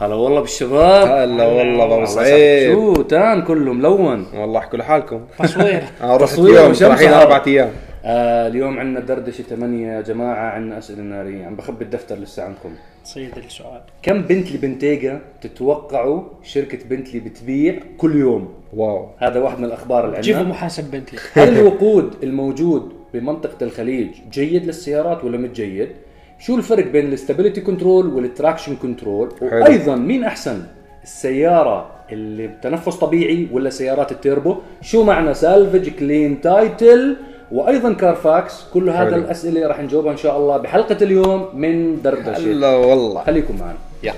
هلا 0.00 0.14
والله 0.14 0.40
بالشباب. 0.40 1.08
هلا 1.08 1.46
والله 1.46 1.96
ابو 1.96 2.04
سعيد. 2.04 2.72
شو 2.72 3.02
تان 3.02 3.42
كله 3.42 3.72
ملون 3.72 4.26
والله 4.34 4.58
احكوا 4.58 4.78
لحالكم 4.78 5.20
تصوير 5.38 5.82
أنا 6.02 6.16
رحت 6.16 6.32
تصوير 6.32 6.66
اليوم 6.66 6.90
رايحين. 6.90 7.08
أربع 7.08 7.42
أيام. 7.46 7.70
آه 8.04 8.48
اليوم 8.48 8.78
عندنا 8.78 9.00
دردشة 9.00 9.42
8 9.42 9.92
يا 9.92 10.00
جماعة 10.00 10.50
عندنا 10.50 10.78
أسئلة 10.78 11.02
نارية. 11.02 11.46
عم 11.46 11.56
بخبي 11.56 11.84
الدفتر 11.84 12.16
لسه 12.16 12.42
عندكم. 12.42 12.70
صيد 13.04 13.30
السؤال. 13.36 13.80
كم 14.02 14.22
بنتلي 14.22 14.58
بنتيجا 14.58 15.20
تتوقعوا 15.40 16.22
شركة 16.42 16.78
بنتلي 16.90 17.20
بتبيع 17.20 17.74
كل 17.98 18.16
يوم؟ 18.16 18.48
واو. 18.76 19.06
هذا 19.18 19.40
واحد 19.40 19.58
من 19.58 19.64
الأخبار 19.64 20.08
اللي 20.08 20.20
جيبوا 20.20 20.38
عندنا. 20.38 20.54
محاسب 20.54 20.90
بنتلي. 20.90 21.18
هل 21.32 21.58
الوقود 21.58 22.14
الموجود 22.22 22.92
بمنطقة 23.14 23.64
الخليج 23.64 24.08
جيد 24.32 24.66
للسيارات 24.66 25.24
ولا 25.24 25.38
مش 25.38 25.50
جيد 25.50 25.88
شو 26.40 26.56
الفرق 26.56 26.86
بين 26.86 27.06
ال 27.06 27.11
stability 27.11 27.60
control 27.60 28.06
وال 28.06 28.20
traction 28.20 28.76
control؟ 28.76 29.32
حلو. 29.40 29.62
وأيضا 29.62 29.96
مين 29.96 30.24
أحسن 30.24 30.62
السيارة 31.02 31.90
اللي 32.12 32.46
بتنفس 32.46 32.96
طبيعي 32.96 33.48
ولا 33.52 33.70
سيارات 33.70 34.12
التيربو؟ 34.12 34.56
شو 34.82 35.04
معنى 35.04 35.34
salvage 35.34 35.88
clean 35.88 36.40
title 36.40 37.16
وأيضا 37.52 37.92
Carfax 37.92 38.64
كل 38.74 38.90
هذا 38.90 39.10
حلو. 39.10 39.16
الأسئلة 39.16 39.66
راح 39.66 39.80
نجاوبها 39.80 40.12
إن 40.12 40.16
شاء 40.16 40.38
الله 40.38 40.56
بحلقة 40.56 40.96
اليوم 41.02 41.48
من 41.54 42.02
دردشة. 42.02 42.52
هلا 42.52 42.76
والله. 42.76 43.24
خليكم 43.24 43.56
معنا. 43.60 43.78
يلا. 44.02 44.14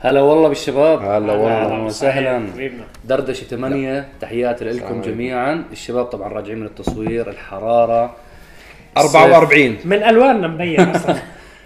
هلا 0.00 0.20
والله 0.20 0.48
بالشباب. 0.48 0.98
هلا 1.02 1.32
والله. 1.32 1.52
أهلا 1.52 1.84
وسهلا. 1.84 2.46
حبيبنا. 2.54 2.84
دردشة 3.08 3.44
8 3.44 4.08
تحياتي 4.20 4.64
لكم. 4.64 5.00
جميعا. 5.02 5.64
الشباب 5.72 6.04
طبعا 6.04 6.28
راجعين 6.28 6.58
من 6.58 6.66
التصوير 6.66 7.30
الحرارة. 7.30 8.16
44 8.96 9.76
من 9.84 10.02
ألواننا 10.02 10.48
مبين 10.48 10.80
أصلا. 10.80 11.16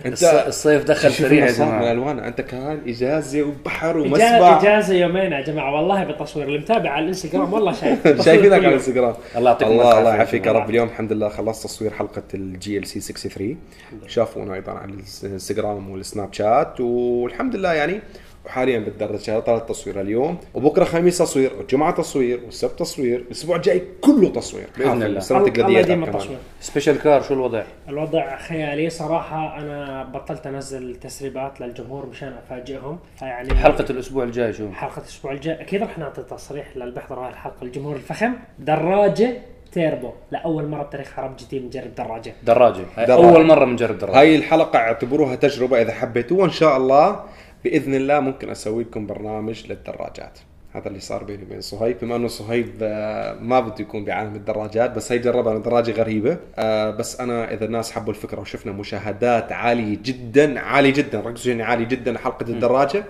الص- 0.07 0.47
الصيف 0.47 0.85
دخل 0.85 1.09
شوف 1.11 1.19
سريع 1.27 1.39
يا 1.45 1.47
المصاب 1.51 1.67
من 1.69 1.73
جماعة 1.79 1.93
الألوان. 1.93 2.19
أنت 2.19 2.41
كمان 2.41 2.81
إجازة 2.87 3.43
وبحر 3.43 3.99
ومسبح. 3.99 4.23
إجازة 4.25 4.95
يومين 4.95 5.33
يا 5.33 5.41
جماعة. 5.41 5.75
والله 5.75 6.05
بالتصوير 6.05 6.47
اللي 6.47 6.59
متابع 6.59 6.91
على 6.91 7.03
الإنستغرام 7.03 7.53
والله 7.53 7.73
شايف. 7.73 8.07
شايفينك 8.25 8.53
على 8.53 8.69
الإنستغرام. 8.69 9.15
الله 9.37 9.51
يعطيكم 9.51 9.71
الله. 9.71 9.99
الله 9.99 10.15
يعافيك 10.15 10.47
يا 10.47 10.53
رب. 10.53 10.71
اليوم 10.71 10.89
الحمد 10.89 11.13
لله 11.13 11.29
خلصت 11.29 11.65
تصوير 11.65 11.91
حلقة 11.91 12.23
ال 12.35 12.87
GLC 12.87 13.01
63 13.01 13.59
شافونا 14.07 14.55
أيضا 14.55 14.73
على 14.73 14.93
الإنستغرام 15.25 15.91
والسناب 15.91 16.33
شات. 16.33 16.81
والحمد 16.81 17.57
لله 17.57 17.73
يعني 17.73 18.01
وحاليا 18.49 18.79
بتدرج 18.79 19.21
شهر 19.21 19.41
ثلاث 19.41 19.63
تصوير 19.63 20.01
اليوم 20.01 20.39
وبكرة 20.55 20.85
خميس 20.85 21.19
تصوير 21.19 21.51
والجمعه 21.59 21.91
تصوير 21.91 22.41
والسبت 22.45 22.79
تصوير 22.79 23.21
الأسبوع 23.21 23.57
الجاي 23.57 23.83
كله 24.01 24.29
تصوير. 24.29 24.67
بإذن 24.79 25.03
الله. 25.03 25.21
سنة 25.21 25.49
كمان. 25.49 26.39
special 26.61 27.01
car 27.01 27.23
شو 27.23 27.35
الوضع؟ 27.35 27.63
الوضع 27.89 28.37
خيالي 28.37 28.91
صراحة. 28.91 29.59
أنا 29.59 30.05
بطلت 30.05 30.47
أنزل 30.47 30.95
تسريبات 30.95 31.61
للجمهور 31.61 32.07
مشان 32.07 32.33
أفاجئهم. 32.33 32.99
فيعني 33.19 33.55
حلقة 33.55 33.85
الأسبوع 33.91 34.25
الجاي 34.25 34.53
شو؟ 34.53 34.73
حلقة 34.73 34.99
الأسبوع 34.99 35.33
الجاي. 35.33 35.61
أكيد 35.61 35.83
رح 35.83 35.99
نعطي 35.99 36.23
تصريح 36.23 36.77
للي 36.77 36.91
بيحضروا 36.91 37.25
هاي 37.25 37.31
الحلقة 37.31 37.63
الجمهور 37.63 37.97
الفخم. 37.97 38.33
دراجة 38.59 39.39
تيربو. 39.73 40.11
لاول 40.31 40.69
مرة 40.69 40.83
بتاريخ 40.83 41.19
عرب 41.19 41.30
جي 41.30 41.37
تي 41.37 41.59
بنجرب 41.59 41.95
دراجة. 41.95 42.35
دراجة. 42.43 42.85
دراجة. 42.97 43.13
أول 43.13 43.47
مرة 43.47 43.65
بنجرب 43.65 43.99
دراجة. 43.99 44.19
هاي 44.19 44.37
الحلقة 44.37 44.79
اعتبروها 44.79 45.35
تجربة 45.35 45.83
إذا 45.83 45.93
حبيتوها 45.93 46.45
إن 46.45 46.51
شاء 46.51 46.77
الله. 46.77 47.21
بإذن 47.69 47.95
الله 47.95 48.21
ممكن 48.21 48.51
أسوي 48.51 48.83
لكم 48.83 49.07
برنامج 49.07 49.67
للدراجات. 49.69 50.39
هذا 50.73 50.89
اللي 50.89 51.01
صار 51.01 51.25
بيني 51.25 51.43
وبين 51.43 51.61
صهيب. 51.61 51.97
بما 52.03 52.17
إنه 52.17 52.29
صهيب 52.29 52.73
آه، 52.83 53.35
ما 53.41 53.61
بده 53.61 53.75
يكون 53.81 54.05
بعالم 54.05 54.35
الدراجات 54.35 54.91
بس 54.91 55.13
هي 55.13 55.19
جربها. 55.19 55.59
دراجة 55.59 55.93
غريبة. 55.93 56.37
آه، 56.57 56.91
بس 56.91 57.21
أنا 57.21 57.53
إذا 57.53 57.65
الناس 57.65 57.93
حبوا 57.93 58.13
الفكرة 58.13 58.41
وشفنا 58.41 58.73
مشاهدات 58.73 59.53
عالية 59.53 59.99
جدا 60.05 60.61
عالية 60.61 60.93
جدا 60.93 61.21
ركزوا 61.21 61.53
يعني 61.53 61.63
عاليه 61.63 61.85
جدا 61.85 62.19
حلقة 62.19 62.49
الدراجة 62.49 63.05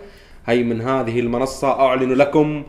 هي 0.46 0.62
من 0.62 0.80
هذه 0.80 1.20
المنصة. 1.20 1.80
أعلن 1.80 2.12
لكم 2.12 2.64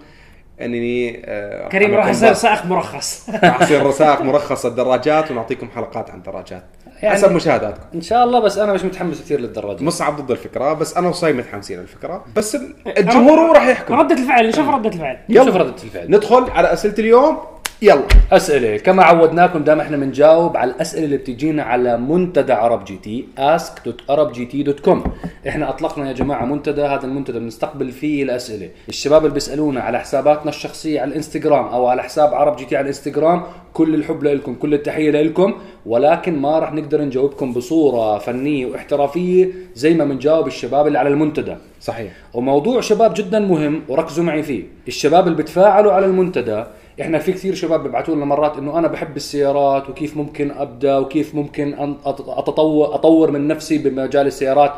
أنني 0.61 1.21
آه، 1.25 1.69
كريم 1.69 1.93
راح 1.93 2.07
يصير 2.07 2.33
سائق 2.33 2.65
مرخص. 2.65 3.29
راح 3.29 3.61
يصير 3.61 3.85
رسائل 3.85 4.25
مرخصة 4.25 4.69
الدراجات 4.69 5.31
ونعطيكم 5.31 5.69
حلقات 5.69 6.09
عن 6.09 6.17
الدراجات. 6.17 6.63
يعني- 7.03 7.15
حسب 7.15 7.31
مشاهداتكم. 7.31 7.83
إن 7.95 8.01
شاء 8.01 8.23
الله 8.23 8.39
بس 8.39 8.57
أنا 8.57 8.73
مش 8.73 8.83
متحمس 8.83 9.21
كثير 9.21 9.39
للدراجة. 9.39 9.83
مصعب 9.83 10.21
ضد 10.21 10.31
الفكرة 10.31 10.73
بس 10.73 10.97
أنا 10.97 11.07
وصايم 11.09 11.37
متحمسين 11.37 11.79
الفكرة 11.79 12.25
بس 12.35 12.55
ال- 12.55 12.73
الجمهور 12.97 13.39
هو 13.39 13.53
راح 13.53 13.67
يحكم. 13.67 13.93
ردة 13.93 14.15
الفعل 14.15 14.47
نشوف 14.49 14.69
ردة 14.69 14.89
الفعل. 14.89 15.17
شوف 15.33 15.55
ردة 15.55 15.75
الفعل. 15.83 16.11
ندخل 16.11 16.49
على 16.51 16.73
أسئلة 16.73 16.93
اليوم. 16.99 17.37
يلا. 17.81 18.03
أسئلة. 18.31 18.77
كما 18.77 19.03
عودناكم 19.03 19.63
دائما 19.63 19.81
إحنا 19.81 19.97
بنجاوب 19.97 20.57
على 20.57 20.71
الأسئلة 20.71 21.05
اللي 21.05 21.17
بتجينا 21.17 21.63
على 21.63 21.97
منتدى 21.97 22.53
عرب 22.53 22.85
جي 22.85 22.95
تي 22.95 23.25
ask.arabgt.com 23.37 25.09
إحنا 25.47 25.69
أطلقنا 25.69 26.07
يا 26.07 26.13
جماعة 26.13 26.45
منتدى 26.45 26.81
هذا 26.81 27.05
المنتدى 27.05 27.39
بنستقبل 27.39 27.91
فيه 27.91 28.23
الأسئلة. 28.23 28.69
الشباب 28.89 29.21
اللي 29.23 29.33
بيسألونا 29.33 29.81
على 29.81 29.99
حساباتنا 29.99 30.49
الشخصية 30.49 31.01
على 31.01 31.09
الإنستغرام 31.09 31.65
أو 31.65 31.87
على 31.87 32.03
حساب 32.03 32.33
عرب 32.33 32.55
جي 32.55 32.65
تي 32.65 32.75
على 32.77 32.83
الإنستغرام 32.83 33.43
كل 33.73 33.95
الحب 33.95 34.23
لكم 34.23 34.55
كل 34.55 34.73
التحية 34.73 35.11
لكم 35.11 35.53
ولكن 35.85 36.39
ما 36.39 36.59
راح 36.59 36.73
نقدر 36.73 37.01
نجاوبكم 37.01 37.53
بصورة 37.53 38.17
فنية 38.17 38.65
واحترافية 38.65 39.49
زي 39.75 39.93
ما 39.93 40.05
بنجاوب 40.05 40.47
الشباب 40.47 40.87
اللي 40.87 40.99
على 40.99 41.09
المنتدى. 41.09 41.55
صحيح. 41.81 42.11
وموضوع 42.33 42.81
شباب 42.81 43.13
جدا 43.13 43.39
مهم 43.39 43.81
وركزوا 43.87 44.23
معي 44.23 44.43
فيه. 44.43 44.63
الشباب 44.87 45.27
اللي 45.27 45.37
بتفاعلوا 45.37 45.91
على 45.91 46.05
المنتدى 46.05 46.63
إحنا 47.01 47.19
في 47.19 47.31
كثير 47.31 47.55
شباب 47.55 47.83
بيبعثوا 47.83 48.15
لنا 48.15 48.25
مرات 48.25 48.57
إنه 48.57 48.79
أنا 48.79 48.87
بحب 48.87 49.15
السيارات 49.15 49.89
وكيف 49.89 50.17
ممكن 50.17 50.51
أبدأ 50.51 50.97
وكيف 50.97 51.35
ممكن 51.35 51.95
اتطور 52.05 52.95
أطور 52.95 53.31
من 53.31 53.47
نفسي 53.47 53.77
بمجال 53.77 54.27
السيارات. 54.27 54.71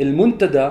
المنتدى 0.00 0.70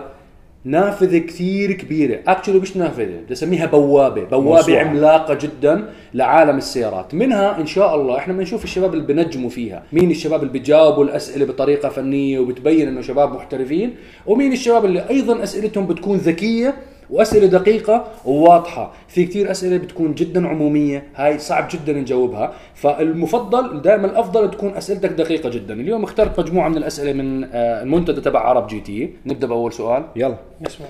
نافذة 0.66 1.18
كثير 1.18 1.72
كبيرة. 1.72 2.20
actually 2.28 2.60
مش 2.60 2.78
نافذة 2.78 3.20
بسميها 3.32 3.66
بوابة. 3.66 4.24
بوابة 4.24 4.56
موسوعة. 4.56 4.80
عملاقة 4.80 5.34
جدا 5.34 5.90
لعالم 6.14 6.58
السيارات. 6.58 7.14
منها 7.14 7.60
إن 7.60 7.66
شاء 7.66 7.96
الله 7.96 8.18
إحنا 8.18 8.34
بنشوف 8.34 8.64
الشباب 8.64 8.94
اللي 8.94 9.06
بنجموا 9.06 9.50
فيها. 9.50 9.84
مين 9.94 10.12
الشباب 10.12 10.42
اللي 10.42 10.54
بيجاوبوا 10.54 11.04
الأسئلة 11.04 11.46
بطريقة 11.46 11.90
فنية 11.90 12.40
وبتبين 12.40 12.88
إنه 12.88 13.02
شباب 13.02 13.34
محترفين؟ 13.34 13.96
ومين 14.26 14.52
الشباب 14.52 14.86
اللي 14.86 15.10
أيضا 15.10 15.44
أسئلتهم 15.44 15.88
بتكون 15.88 16.18
ذكية؟ 16.18 16.76
وأسئلة 17.14 17.48
دقيقة 17.48 18.08
وواضحة. 18.26 18.92
في 19.08 19.26
كثير 19.26 19.52
أسئلة 19.52 19.78
بتكون 19.78 20.14
جدا 20.14 20.48
عمومية 20.48 21.04
هاي 21.16 21.40
صعب 21.40 21.68
جدا 21.72 21.94
نجاوبها. 21.94 22.54
فالمفضل 22.76 23.82
دائما 23.82 24.08
الأفضل 24.08 24.52
تكون 24.52 24.76
أسئلتك 24.76 25.10
دقيقة 25.10 25.50
جدا. 25.50 25.74
اليوم 25.74 26.04
اخترت 26.04 26.40
مجموعة 26.40 26.70
من 26.70 26.78
الأسئلة 26.78 27.14
من 27.14 27.44
آه، 27.44 27.84
المنتدى 27.84 28.22
تبع 28.22 28.40
عرب 28.40 28.68
جي 28.68 28.80
تي 28.80 29.14
نبدأ 29.26 29.48
بأول 29.48 29.74
سؤال. 29.74 30.04
يلا. 30.16 30.36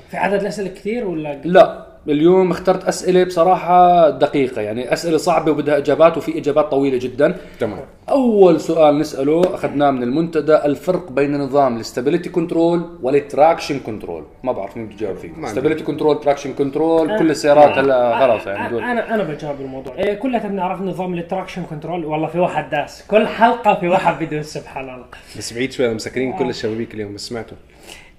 في 0.10 0.18
عدد 0.18 0.42
الأسئلة 0.42 0.70
كثير 0.70 1.08
ولا؟ 1.08 1.42
لا. 1.46 1.93
اليوم 2.08 2.52
اخترت 2.52 2.84
أسئلة 2.84 3.24
بصراحة 3.24 4.10
دقيقة 4.10 4.62
يعني 4.62 4.94
أسئلة 4.94 5.18
صعبة 5.18 5.52
وبدها 5.52 5.78
إجابات 5.78 6.18
وفي 6.18 6.38
إجابات 6.38 6.72
طويلة 6.72 6.98
جدا. 6.98 7.38
تمام. 7.60 7.80
أول 8.10 8.62
سؤال 8.62 9.00
نسأله 9.00 9.56
أخذناه 9.56 9.92
من 9.92 10.04
المنتدى 10.04 10.56
الفرق 10.56 11.12
بين 11.12 11.40
نظام 11.40 11.76
ال 11.76 11.81
stability 11.81 12.30
control 12.30 12.98
وال 13.02 13.17
traction 13.17 13.80
control. 13.80 14.24
ما 14.44 14.52
بعرف 14.52 14.78
مين 14.78 14.86
بده 14.86 14.96
يجاوب 14.96 15.18
فيه. 15.18 15.32
استابيليتي 15.44 15.84
كنترول 15.84 16.20
تراكشن 16.20 16.54
كنترول 16.54 17.20
كل 17.20 17.32
السيارات 17.32 17.78
هلا 17.78 18.20
خلاص 18.20 18.48
يعني 18.48 18.70
دول 18.70 18.84
أنا 18.84 19.16
أنا 19.16 19.24
بجاوب 19.24 19.62
الموضوع. 19.62 19.96
إيه 19.96 20.14
كلنا 20.14 20.38
بنعرف 20.38 20.82
نظام 20.82 21.14
ال 21.14 21.19
traction 21.19 21.64
control؟ 21.64 22.06
والله 22.06 22.28
في 22.28 22.40
واحد 22.40 22.70
داس. 22.70 23.08
كل 23.08 23.28
حلقة 23.28 23.80
في 23.80 23.88
واحد 23.88 24.24
بدون 24.24 24.44
سبحان 24.44 24.84
الله. 24.84 25.06
بس 25.38 25.54
بعيد 25.54 25.72
شوي 25.72 25.94
مسكرين 25.94 26.34
كل 26.34 26.50
الشبابيك 26.50 26.94
اليوم 26.94 27.14
بس 27.14 27.28
سمعتوا. 27.28 27.58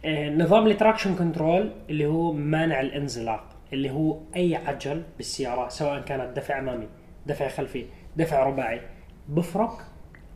إيه 0.04 0.30
نظام 0.30 0.66
ال 0.66 0.72
traction 0.72 1.14
control 1.14 1.70
اللي 1.90 2.06
هو 2.06 2.32
مانع 2.32 2.80
الانزلاق. 2.80 3.44
اللي 3.72 3.90
هو 3.90 4.18
أي 4.36 4.56
عجل 4.56 5.02
بالسيارة 5.16 5.68
سواء 5.68 6.00
كانت 6.00 6.36
دفع 6.36 6.58
أمامي 6.58 6.88
دفع 7.26 7.48
خلفي 7.48 7.84
دفع 8.16 8.46
رباعي 8.46 8.80
بفرق 9.28 9.82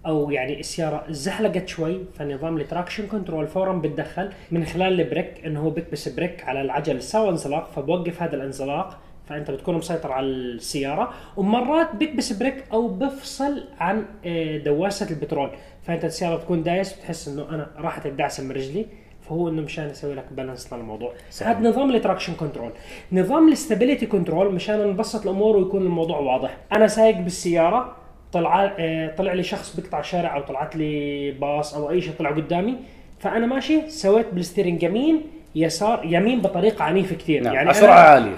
أو 0.06 0.30
يعني 0.30 0.60
السيارة 0.60 1.04
زحلقت 1.08 1.68
شوي 1.68 2.04
فنظام 2.14 2.56
ال 2.56 2.62
traction 2.62 3.06
control 3.06 3.46
فورا 3.46 3.72
بتدخل 3.72 4.32
من 4.50 4.64
خلال 4.64 5.00
ال 5.00 5.08
brake 5.08 5.46
إنه 5.46 5.60
هو 5.60 5.70
بيكبس 5.70 6.08
brake 6.08 6.44
على 6.44 6.60
العجل 6.60 7.02
سوى 7.02 7.28
انزلاق 7.28 7.70
فبوقف 7.70 8.22
هذا 8.22 8.36
الانزلاق 8.36 8.98
فأنت 9.28 9.50
بتكون 9.50 9.74
مسيطر 9.74 10.12
على 10.12 10.26
السيارة 10.26 11.12
ومرات 11.36 11.96
بيكبس 11.96 12.32
brake 12.32 12.64
أو 12.72 12.88
بفصل 12.88 13.64
عن 13.78 14.04
آه، 14.26 14.58
دواسة 14.58 15.10
البترول. 15.10 15.50
فأنت 15.82 16.04
السيارة 16.04 16.36
بتكون 16.36 16.62
دايس 16.62 16.92
بتحس 16.92 17.28
إنه 17.28 17.48
أنا 17.48 17.70
راحت 17.76 18.06
الدعسة 18.06 18.44
من 18.44 18.52
رجلي 18.52 18.86
فهو 19.28 19.48
إنه 19.48 19.62
مشان 19.62 19.90
يسوي 19.90 20.14
لك 20.14 20.24
balance 20.30 20.72
للموضوع. 20.72 21.12
هذا 21.42 21.60
نظام 21.60 21.90
ال 21.90 21.95
traction 21.95 22.34
control 22.34 22.70
نظام 23.12 23.48
ال 23.48 23.54
stability 23.54 24.06
control 24.06 24.54
مشان 24.54 24.86
نبسط 24.86 25.22
الأمور 25.22 25.56
ويكون 25.56 25.82
الموضوع 25.82 26.18
واضح. 26.18 26.56
أنا 26.72 26.86
سايق 26.86 27.16
بالسيارة 27.16 27.96
طلع 28.32 28.74
آه، 28.78 29.14
طلع 29.16 29.32
لي 29.32 29.42
شخص 29.42 29.76
بيقطع 29.76 30.02
شارع 30.02 30.36
أو 30.36 30.42
طلعت 30.42 30.76
لي 30.76 31.30
باص 31.30 31.74
أو 31.74 31.90
أي 31.90 32.00
شيء 32.00 32.12
طلع 32.18 32.30
قدامي. 32.30 32.76
فأنا 33.18 33.46
ماشي 33.46 33.90
سويت 33.90 34.26
بال 34.32 34.42
steering 34.42 34.82
يمين 34.82 35.22
يسار 35.54 36.00
يمين 36.04 36.40
بطريقة 36.40 36.84
عنيفة 36.84 37.16
كثير. 37.16 37.42
نعم، 37.42 37.54
يعني. 37.54 37.68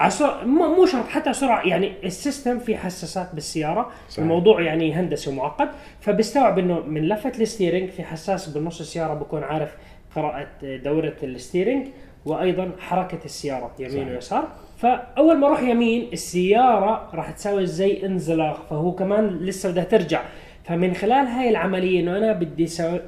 على 0.01 0.09
سرعة 0.09 0.45
مو 0.45 0.75
مو 0.75 0.85
شرط 0.85 1.07
حتى 1.07 1.33
سرعه 1.33 1.67
يعني 1.67 1.91
ال 2.03 2.11
system 2.11 2.59
في 2.59 2.77
حساسات 2.77 3.29
بالسيارة. 3.33 3.89
صحيح. 4.09 4.19
الموضوع 4.19 4.61
يعني 4.61 4.93
هندسي 4.93 5.29
ومعقد. 5.29 5.69
فبيستوعب 5.99 6.59
إنه 6.59 6.79
من 6.79 7.07
لفة 7.07 7.31
ال 7.39 7.45
steering 7.45 7.89
في 7.89 8.03
حساس 8.03 8.49
بالنص 8.49 8.79
السيارة 8.79 9.13
بكون 9.13 9.43
عارف 9.43 9.75
قراءة 10.15 10.47
دورة 10.61 11.15
ال 11.23 11.30
steering 11.30 11.87
وأيضا 12.25 12.71
حركة 12.79 13.19
السيارة 13.25 13.71
يمين 13.79 13.91
صحيح. 13.91 14.13
ويسار. 14.13 14.47
فأول 14.77 15.37
ما 15.37 15.47
أروح 15.47 15.61
يمين 15.61 16.09
السيارة 16.13 17.09
راح 17.13 17.31
تسوي 17.31 17.65
زي 17.65 18.05
انزلاق 18.05 18.65
فهو 18.69 18.91
كمان 18.91 19.27
لسه 19.27 19.71
بدها 19.71 19.83
ترجع. 19.83 20.23
فمن 20.63 20.93
خلال 20.93 21.27
هاي 21.27 21.49
العملية 21.49 21.99
إنه 21.99 22.17
أنا 22.17 22.33
بدي 22.33 22.63
أسوي 22.63 23.01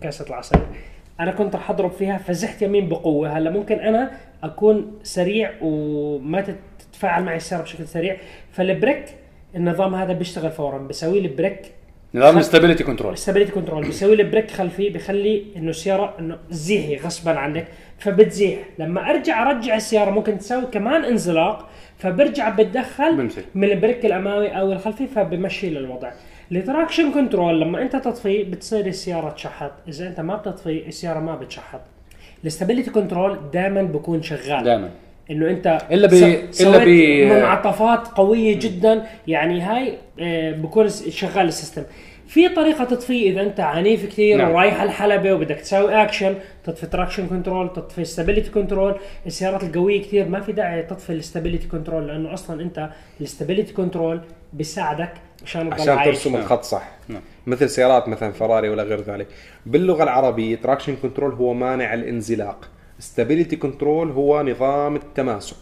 كاسه 0.00 0.26
العصير 0.28 0.60
أنا 1.20 1.30
كنت 1.30 1.56
راح 1.56 1.70
أضرب 1.70 1.90
فيها 1.90 2.18
فزحت 2.18 2.62
يمين 2.62 2.88
بقوة. 2.88 3.38
هلأ 3.38 3.50
ممكن 3.50 3.78
أنا 3.78 4.10
أكون 4.42 4.98
سريع 5.02 5.52
وما 5.62 6.44
تتفاعل 6.78 7.24
معي 7.24 7.36
السيارة 7.36 7.62
بشكل 7.62 7.86
سريع. 7.86 8.16
فال 8.52 8.67
brake 8.67 9.04
النظام 9.56 9.94
هذا 9.94 10.12
بيشتغل 10.12 10.50
فورا 10.50 10.78
بسوي 10.78 11.20
لي 11.20 11.28
brake 11.28 11.72
نظام 12.14 12.38
الستابيليتي 12.38 12.84
كنترول 12.84 13.18
ستابيليتي 13.18 13.52
كنترول 13.52 13.84
بيسوي 13.86 14.16
لي 14.16 14.22
brake 14.22 14.50
خلفي 14.50 14.88
بيخلي 14.88 15.44
إنه 15.56 15.70
السيارة 15.70 16.14
إنه 16.18 16.38
زيحي 16.50 16.96
غصبا 16.96 17.30
عنك 17.30 17.68
فبتزيح. 17.98 18.58
لما 18.78 19.10
أرجع 19.10 19.50
أرجع 19.50 19.76
السيارة 19.76 20.10
ممكن 20.10 20.38
تسوي 20.38 20.66
كمان 20.66 21.04
انزلاق 21.04 21.68
فبرجع 21.98 22.48
بتدخل 22.48 23.16
بمسك. 23.16 23.44
من 23.54 23.70
ال 23.70 23.76
brake 23.76 24.06
الأمامي 24.06 24.48
أو 24.48 24.72
الخلفي 24.72 25.06
فبمشي 25.06 25.70
للوضع. 25.70 26.12
ال 26.52 26.59
traction 26.59 27.12
control 27.12 27.60
لما 27.60 27.82
أنت 27.82 27.96
تطفي 27.96 28.44
بتصير 28.44 28.86
السيارة 28.86 29.30
تشحط. 29.30 29.72
إذا 29.88 30.08
أنت 30.08 30.20
ما 30.20 30.36
بتطفي 30.36 30.88
السيارة 30.88 31.18
ما 31.18 31.34
بتشحط. 31.34 31.80
ال 32.42 32.47
stability 32.47 32.90
control 32.90 33.38
دائما 33.52 33.82
بكون 33.82 34.22
شغال. 34.22 34.64
دائما 34.64 34.90
إنه 35.30 35.50
أنت 35.50 35.78
إلا 35.90 36.06
ب- 36.06 36.52
سويت 36.52 36.82
ب- 36.82 37.32
منعطفات 37.32 38.08
قوية 38.08 38.58
جدا 38.58 39.02
يعني 39.26 39.60
هاي 39.60 39.92
آه، 40.20 40.52
بكون 40.52 40.88
شغال 40.88 41.48
ال 41.48 41.53
system 41.53 41.82
في 42.28 42.48
طريقة 42.48 42.84
تطفي 42.84 43.28
إذا 43.28 43.40
أنت 43.42 43.60
عنيف 43.60 44.06
كثير 44.06 44.36
نعم. 44.38 44.50
ورايح 44.50 44.82
الحلبة 44.82 45.32
وبدك 45.32 45.56
تسوي 45.60 46.02
اكشن 46.02 46.34
تطفي 46.64 46.86
traction 46.86 47.26
control 47.26 47.72
تطفي 47.72 48.04
stability 48.04 48.50
control 48.50 48.94
السيارات 49.26 49.62
القوية 49.62 50.02
كثير 50.02 50.28
ما 50.28 50.40
في 50.40 50.52
داعي 50.52 50.82
تطفي 50.82 51.10
ال 51.10 51.16
stability 51.16 51.68
control 51.68 52.06
لأنه 52.08 52.34
أصلا 52.34 52.62
أنت 52.62 52.90
ال 53.20 53.25
stability 53.25 53.72
control 53.72 54.20
بيساعدك 54.52 55.12
عشان 55.44 55.70
تضل 55.70 55.90
عشان. 55.90 56.04
ترسم 56.04 56.32
نعم. 56.32 56.40
الخط 56.42 56.62
صح 56.64 56.88
نعم. 57.08 57.20
مثل 57.46 57.70
سيارات 57.70 58.08
مثلا 58.08 58.32
فراري 58.32 58.68
ولا 58.68 58.82
غير 58.82 59.00
ذلك 59.00 59.26
باللغة 59.66 60.02
العربية 60.02 60.56
traction 60.56 60.96
control 61.02 61.32
هو 61.32 61.54
مانع 61.54 61.94
الانزلاق 61.94 62.68
stability 62.98 63.56
control 63.56 64.10
هو 64.10 64.42
نظام 64.42 64.96
التماسك. 64.96 65.56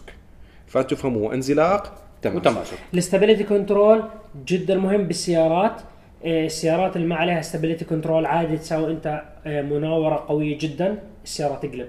فانتوا 0.67 0.97
افهموا 0.97 1.33
انزلاق 1.33 1.93
تماسك. 2.21 2.37
وتماسك. 2.37 2.77
ال 2.93 2.98
stability 2.98 3.43
control 3.43 4.03
جدا 4.47 4.75
مهم 4.75 5.03
بالسيارات. 5.03 5.81
آه، 6.25 6.45
السيارات 6.45 6.95
اللي 6.95 7.07
ما 7.07 7.15
عليها 7.15 7.39
stability 7.39 7.85
control 7.85 8.25
عادي 8.25 8.57
تسوي 8.57 8.91
أنت 8.91 9.21
آه، 9.45 9.61
مناورة 9.61 10.25
قوية 10.27 10.57
جدا 10.57 10.97
السيارة 11.23 11.55
تقلب. 11.55 11.87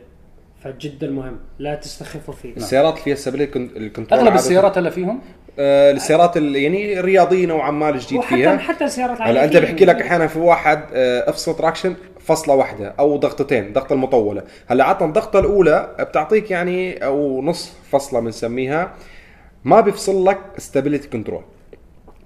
فجدا 0.63 1.11
مهم 1.11 1.39
لا 1.59 1.75
تستخفوا 1.75 2.35
فيه. 2.35 2.57
السيارات 2.57 2.93
اللي 2.93 3.05
فيها 3.05 3.15
stability 3.15 3.59
ال 3.59 3.67
control 3.67 4.21
أغلب 4.21 4.35
السيارات 4.35 4.79
هلا 4.79 4.91
فيهم؟ 4.91 5.21
آه 5.59 5.93
السيارات 5.93 6.37
اللي 6.37 6.63
يعني 6.63 6.99
الرياضيه 7.01 7.47
نوعا 7.47 7.71
ما 7.71 7.89
الجديد 7.89 8.19
وحتى 8.19 8.37
فيها. 8.37 8.57
حتى 8.57 8.85
السيارات 8.85 9.21
هلا 9.21 9.45
أنت. 9.45 9.57
بحكي 9.57 9.85
لك 9.85 10.03
أحيانا 10.03 10.27
في 10.27 10.39
واحد 10.39 10.83
آه، 10.95 11.31
أفصل 11.31 11.57
traction 11.57 11.95
فصلة 12.27 12.55
واحدة 12.55 12.95
أو 12.99 13.17
ضغطتين 13.17 13.73
ضغطة 13.73 13.93
المطولة. 13.93 14.43
هلأ 14.67 14.85
عطنا 14.85 15.09
الضغطة 15.09 15.39
الأولى 15.39 15.97
بتعطيك 16.01 16.51
يعني 16.51 17.05
أو 17.05 17.43
نص 17.43 17.73
فصلة 17.91 18.21
بنسميها. 18.21 18.93
ما 19.65 19.81
بيفصل 19.81 20.27
لك 20.27 20.39
stability 20.59 21.09
control 21.09 21.43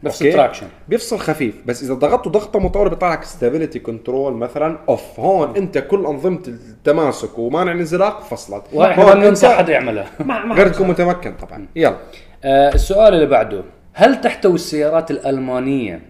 بس 0.02 0.22
okay؟ 0.22 0.28
ال 0.28 0.32
traction 0.32 0.66
بيفصل 0.88 1.18
خفيف. 1.18 1.54
بس 1.66 1.82
إذا 1.82 1.94
ضغطته 1.94 2.30
ضغطة 2.30 2.58
مطولة 2.58 2.90
بيطلع 2.90 3.12
لك 3.12 3.24
stability 3.24 3.78
control 3.78 4.32
مثلا 4.32 4.78
off 4.88 5.20
هون 5.20 5.56
أنت 5.56 5.78
كل 5.78 6.06
أنظمة 6.06 6.42
التماسك 6.48 7.38
ومانع 7.38 7.72
الانزلاق 7.72 8.22
فصلت. 8.22 8.64
وإحنا 8.72 9.04
هون 9.04 9.16
ما 9.16 9.28
ننصح 9.28 9.48
أنت 9.48 9.58
حد 9.58 9.68
يعملها. 9.68 10.10
غير 10.56 10.68
تكون 10.68 10.88
متمكن 10.88 11.34
طبعا. 11.34 11.66
يلا. 11.76 11.96
آه 12.44 12.74
السؤال 12.74 13.14
اللي 13.14 13.26
بعده. 13.26 13.62
هل 13.92 14.20
تحتوي 14.20 14.54
السيارات 14.54 15.10
الألمانية 15.10 16.02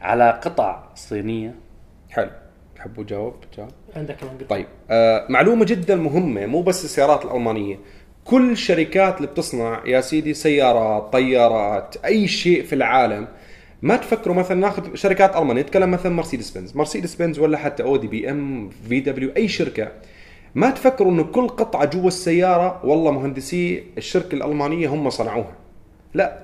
على 0.00 0.40
قطع 0.44 0.82
صينية؟ 0.94 1.54
حلو. 2.10 2.30
تحبوا 2.78 3.04
جاوب 3.04 3.34
جاوب 3.56 3.70
عندك 3.96 4.16
كمان 4.16 4.32
قلت. 4.38 4.50
طيب 4.50 4.66
آه 4.90 5.26
معلومة 5.28 5.64
جدا 5.64 5.96
مهمة 5.96 6.46
مو 6.46 6.62
بس 6.62 6.84
السيارات 6.84 7.24
الألمانية. 7.24 7.78
كل 8.24 8.50
الشركات 8.50 9.16
اللي 9.16 9.26
بتصنع 9.26 9.82
يا 9.86 10.00
سيدي 10.00 10.34
سيارات 10.34 11.12
طيارات 11.12 11.96
أي 12.04 12.28
شيء 12.28 12.62
في 12.62 12.74
العالم 12.74 13.28
ما 13.82 13.96
تفكروا 13.96 14.34
مثلا 14.34 14.60
ناخذ 14.60 14.94
شركات 14.94 15.36
ألمانية 15.36 15.62
نتكلم 15.62 15.90
مثلا 15.90 16.12
مرسيدس 16.12 16.50
بنز 16.50 16.76
مرسيدس 16.76 17.14
بنز 17.14 17.38
ولا 17.38 17.58
حتى 17.58 17.82
أودي 17.82 18.06
بي 18.06 18.30
إم 18.30 18.70
في 18.88 19.00
دبليو 19.00 19.30
أي 19.36 19.48
شركة. 19.48 19.92
ما 20.54 20.70
تفكروا 20.70 21.12
إنه 21.12 21.22
كل 21.22 21.48
قطعة 21.48 21.84
جوا 21.84 22.08
السيارة 22.08 22.86
والله 22.86 23.10
مهندسي 23.10 23.84
الشركة 23.98 24.34
الألمانية 24.34 24.88
هم 24.88 25.10
صنعوها. 25.10 25.52
لا 26.14 26.38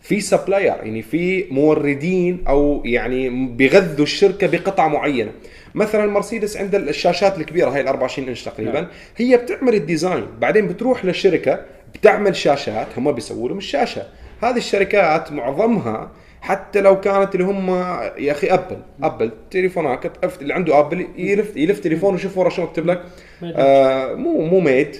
في 0.00 0.20
supplier 0.20 0.66
يعني 0.66 1.02
في 1.02 1.46
موردين 1.50 2.44
أو 2.48 2.82
يعني 2.84 3.46
بيغذوا 3.46 4.04
الشركة 4.04 4.46
بقطعه 4.46 4.88
معينة. 4.88 5.32
مثلا 5.74 6.06
مرسيدس 6.06 6.56
عند 6.56 6.74
الشاشات 6.74 7.38
الكبيرة 7.38 7.70
هاي 7.70 7.80
ال 7.80 7.88
24 7.88 8.28
إنش 8.28 8.42
تقريبا 8.44 8.72
نعم. 8.80 8.86
هي 9.16 9.36
بتعمل 9.36 9.74
ال 9.74 9.81
design. 9.81 10.26
بعدين 10.40 10.68
بتروح 10.68 11.04
للشركة 11.04 11.60
بتعمل 11.94 12.36
شاشات 12.36 12.86
هم 12.96 13.12
بيسووا 13.12 13.48
لهم 13.48 13.58
الشاشة. 13.58 14.02
هذه 14.42 14.56
الشركات 14.56 15.32
معظمها 15.32 16.10
حتى 16.40 16.80
لو 16.80 17.00
كانت 17.00 17.34
اللي 17.34 17.44
هم 17.46 17.70
يا 18.18 18.32
أخي 18.32 18.46
أبل. 18.46 18.76
أبل 19.02 19.30
تليفونات 19.50 20.06
كت- 20.06 20.42
اللي 20.42 20.54
عنده 20.54 20.78
أبل 20.78 21.06
يلف 21.16 21.56
يلف 21.56 21.78
تليفونه 21.80 22.14
وشوف 22.14 22.38
ورا 22.38 22.48
شو 22.50 22.62
مكتب 22.62 22.86
لك. 22.86 23.02
آه 23.42 24.14
مو 24.14 24.40
مو 24.40 24.60
made 24.60 24.96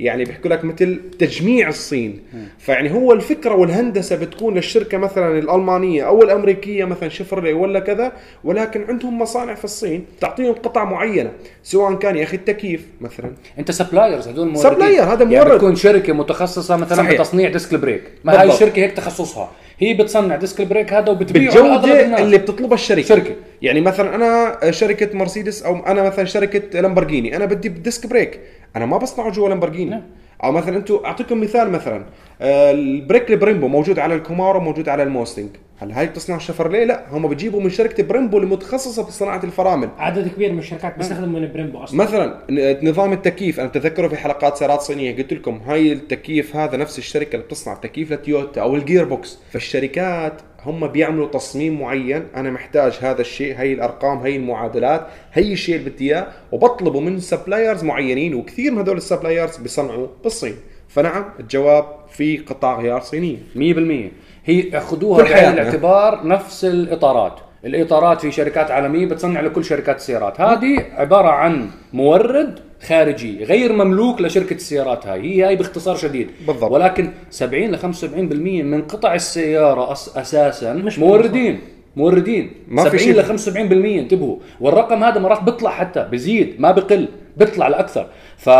يعني 0.00 0.24
بيحكوا 0.24 0.50
لك 0.50 0.64
مثل 0.64 1.00
تجميع 1.18 1.68
الصين 1.68 2.22
فيعني 2.58 2.92
هو 2.92 3.12
الفكرة 3.12 3.54
والهندسة 3.54 4.16
بتكون 4.16 4.54
للشركة 4.54 4.98
مثلا 4.98 5.38
الألمانية 5.38 6.06
أو 6.06 6.22
الأمريكية 6.22 6.84
مثلا 6.84 7.08
شيفروليه 7.08 7.52
ولا 7.52 7.80
كذا 7.80 8.12
ولكن 8.44 8.84
عندهم 8.88 9.18
مصانع 9.18 9.54
في 9.54 9.64
الصين 9.64 10.04
تعطيهم 10.20 10.54
قطع 10.54 10.84
معينة 10.84 11.30
سواء 11.62 11.94
كان 11.94 12.16
يا 12.16 12.24
أخي 12.24 12.36
التكييف 12.36 12.86
مثلا 13.00 13.32
أنت 13.58 13.70
suppliers 13.70 14.28
هدول 14.28 14.46
موردين 14.46 14.62
supplier، 14.72 15.02
هذا 15.02 15.24
يعني 15.24 15.36
مورد. 15.36 15.54
بتكون 15.54 15.76
شركة 15.76 16.12
متخصصة 16.12 16.76
مثلا 16.76 16.96
صحيح. 16.96 17.12
بتصنيع 17.12 17.50
disc 17.50 17.72
ال 17.72 17.77
brake 17.77 18.02
ما 18.24 18.40
هاي. 18.40 18.48
الشركة 18.48 18.80
هيك 18.80 18.92
تخصصها 18.92 19.50
هي 19.78 19.94
بتصنع 19.94 20.36
disc 20.36 20.60
ال 20.60 20.65
brake 20.65 20.92
هذا 20.92 21.10
وبتبيعه 21.10 21.54
بالجودة 21.54 22.18
اللي 22.18 22.38
بتطلبها 22.38 22.74
الشركة 22.74 23.06
شركة. 23.06 23.34
يعني 23.62 23.80
مثلا 23.80 24.14
أنا 24.14 24.70
شركة 24.70 25.18
مرسيدس 25.18 25.62
أو 25.62 25.86
أنا 25.86 26.02
مثلا 26.02 26.24
شركة 26.24 26.80
لامبورجيني 26.80 27.36
أنا 27.36 27.44
بدي 27.44 27.68
disc 27.68 28.06
brake 28.06 28.40
أنا 28.76 28.86
ما 28.86 28.98
بصنعه 28.98 29.30
جوا 29.30 29.48
لامبورجيني 29.48 29.90
نعم. 29.90 30.02
أو 30.44 30.52
مثلا 30.52 30.76
أنتم 30.76 31.00
أعطيكم 31.04 31.40
مثال 31.40 31.70
مثلا 31.70 32.04
آه، 32.40 32.70
ال 32.70 32.80
brake 32.80 33.30
البريمبو 33.30 33.68
موجود 33.68 33.98
على 33.98 34.14
الكمارو 34.14 34.60
موجود 34.60 34.88
على 34.88 35.02
الموستنج. 35.02 35.48
هل 35.78 35.92
هاي 35.92 36.06
بتصنع 36.06 36.38
شيفروليه 36.38 36.84
لا 36.84 37.04
هم 37.10 37.28
بيجيبوا 37.28 37.60
من 37.60 37.70
شركة 37.70 38.02
بريمبو 38.02 38.38
المتخصصة 38.38 39.06
بصناعه 39.06 39.40
الفرامل. 39.44 39.88
عدد 39.98 40.28
كبير 40.28 40.52
من 40.52 40.58
الشركات 40.58 40.96
بيستخدموا 40.96 41.40
من 41.40 41.52
بريمبو 41.52 41.78
أصلا. 41.78 42.04
مثلا 42.04 42.38
نظام 42.82 43.12
التكييف 43.12 43.60
أنا 43.60 43.68
بتذكره 43.68 44.08
في 44.08 44.16
حلقات 44.16 44.56
سيارات 44.56 44.80
صينية 44.80 45.16
قلت 45.16 45.32
لكم 45.32 45.60
هاي 45.66 45.92
التكييف 45.92 46.56
هذا 46.56 46.76
نفس 46.76 46.98
الشركة 46.98 47.34
اللي 47.34 47.46
بتصنع 47.46 47.74
تكييف 47.74 48.12
لتويوتا 48.12 48.60
أو 48.60 48.76
ال 48.76 49.04
gearbox 49.04 49.38
فالشركات 49.52 50.32
هم 50.66 50.86
بيعملوا 50.86 51.26
تصميم 51.26 51.80
معين 51.80 52.26
أنا 52.36 52.50
محتاج 52.50 52.98
هذا 53.00 53.20
الشيء 53.20 53.54
هي 53.56 53.72
الأرقام 53.72 54.18
هي 54.18 54.36
المعادلات 54.36 55.06
هي 55.32 55.52
الشيء 55.52 55.76
اللي 55.76 55.90
بدي 55.90 56.14
إياه 56.14 56.26
وبطلبه 56.52 57.00
من 57.00 57.20
suppliers 57.20 57.84
معينين 57.84 58.34
وكثير 58.34 58.72
من 58.72 58.78
هذول 58.78 58.96
ال 58.96 59.02
suppliers 59.02 59.56
بيصنعوا 59.56 60.06
بالصين. 60.22 60.56
فنعم 60.88 61.24
الجواب 61.40 61.84
في 62.10 62.38
قطع 62.38 62.80
غيار 62.80 63.00
صينية 63.00 63.36
100% 63.54 64.10
هي 64.44 64.60
ياخذوها 64.60 65.24
كل 65.24 65.30
بعين 65.30 65.52
الاعتبار 65.52 66.26
نفس 66.26 66.64
الإطارات. 66.64 67.40
الإطارات 67.64 68.20
في 68.20 68.32
شركات 68.32 68.70
عالمية 68.70 69.06
بتصنع 69.06 69.40
لكل 69.40 69.64
شركات 69.64 69.96
السيارات. 69.96 70.40
هذه 70.40 70.86
عبارة 70.92 71.28
عن 71.28 71.70
مورد 71.92 72.58
خارجي 72.88 73.44
غير 73.44 73.72
مملوك 73.72 74.20
لشركة 74.20 74.54
السيارات 74.54 75.06
هاي. 75.06 75.20
هي 75.20 75.44
هاي 75.44 75.56
باختصار 75.56 75.96
شديد. 75.96 76.28
بالضبط. 76.46 76.70
ولكن 76.70 77.10
70 77.30 77.70
ل 77.70 77.78
75% 77.78 78.62
من 78.62 78.82
قطع 78.82 79.14
السيارة 79.14 79.92
أس 79.92 80.16
أساسا 80.16 80.72
من 80.72 80.98
موردين. 80.98 81.60
موردين. 81.96 82.50
ما 82.68 82.88
في 82.88 82.98
70 82.98 83.14
شيء. 83.14 83.20
ل 83.20 83.38
75% 83.38 83.98
انتبهوا. 83.98 84.36
والرقم 84.60 85.04
هذا 85.04 85.20
مرات 85.20 85.42
بيطلع 85.42 85.70
حتى 85.70 86.08
بزيد 86.12 86.60
ما 86.60 86.70
بقل. 86.70 87.08
بيطلع 87.36 87.68
لأكثر. 87.68 88.06
ف 88.36 88.50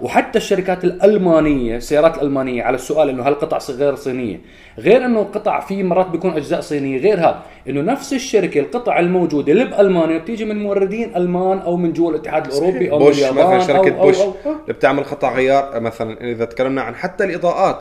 وحتى 0.00 0.38
الشركات 0.38 0.84
الألمانية 0.84 1.76
السيارات 1.76 2.16
الألمانية 2.16 2.62
على 2.62 2.74
السؤال 2.74 3.08
إنه 3.08 3.22
هل 3.22 3.34
قطع 3.34 3.58
غير 3.70 3.94
صينية؟ 3.94 4.40
غير 4.78 5.04
إنه 5.04 5.22
قطع 5.22 5.60
في 5.60 5.82
مرات 5.82 6.06
بيكون 6.06 6.30
أجزاء 6.30 6.60
صينية 6.60 6.98
غير 6.98 7.18
هذا. 7.18 7.42
إنه 7.68 7.80
نفس 7.80 8.12
الشركة 8.12 8.60
القطع 8.60 8.98
الموجودة 9.00 9.52
اللي 9.52 9.64
بألمانيا 9.64 10.18
بتيجي 10.18 10.44
من 10.44 10.62
موردين 10.62 11.16
ألمان 11.16 11.58
أو 11.58 11.76
من 11.76 11.92
جوا 11.92 12.10
الاتحاد 12.10 12.46
الأوروبي 12.46 12.90
أو 12.90 12.98
من 12.98 13.08
اليابان 13.08 13.56
مثلا 13.56 13.66
شركة 13.66 13.96
أو 13.96 14.00
أو 14.00 14.06
بوش 14.06 14.20
أو 14.20 14.34
أو. 14.46 14.52
اللي 14.52 14.72
بتعمل 14.72 15.04
قطع 15.04 15.34
غيار 15.34 15.80
مثلا 15.80 16.20
إذا 16.20 16.44
تكلمنا 16.44 16.82
عن 16.82 16.94
حتى 16.94 17.24
الإضاءات. 17.24 17.78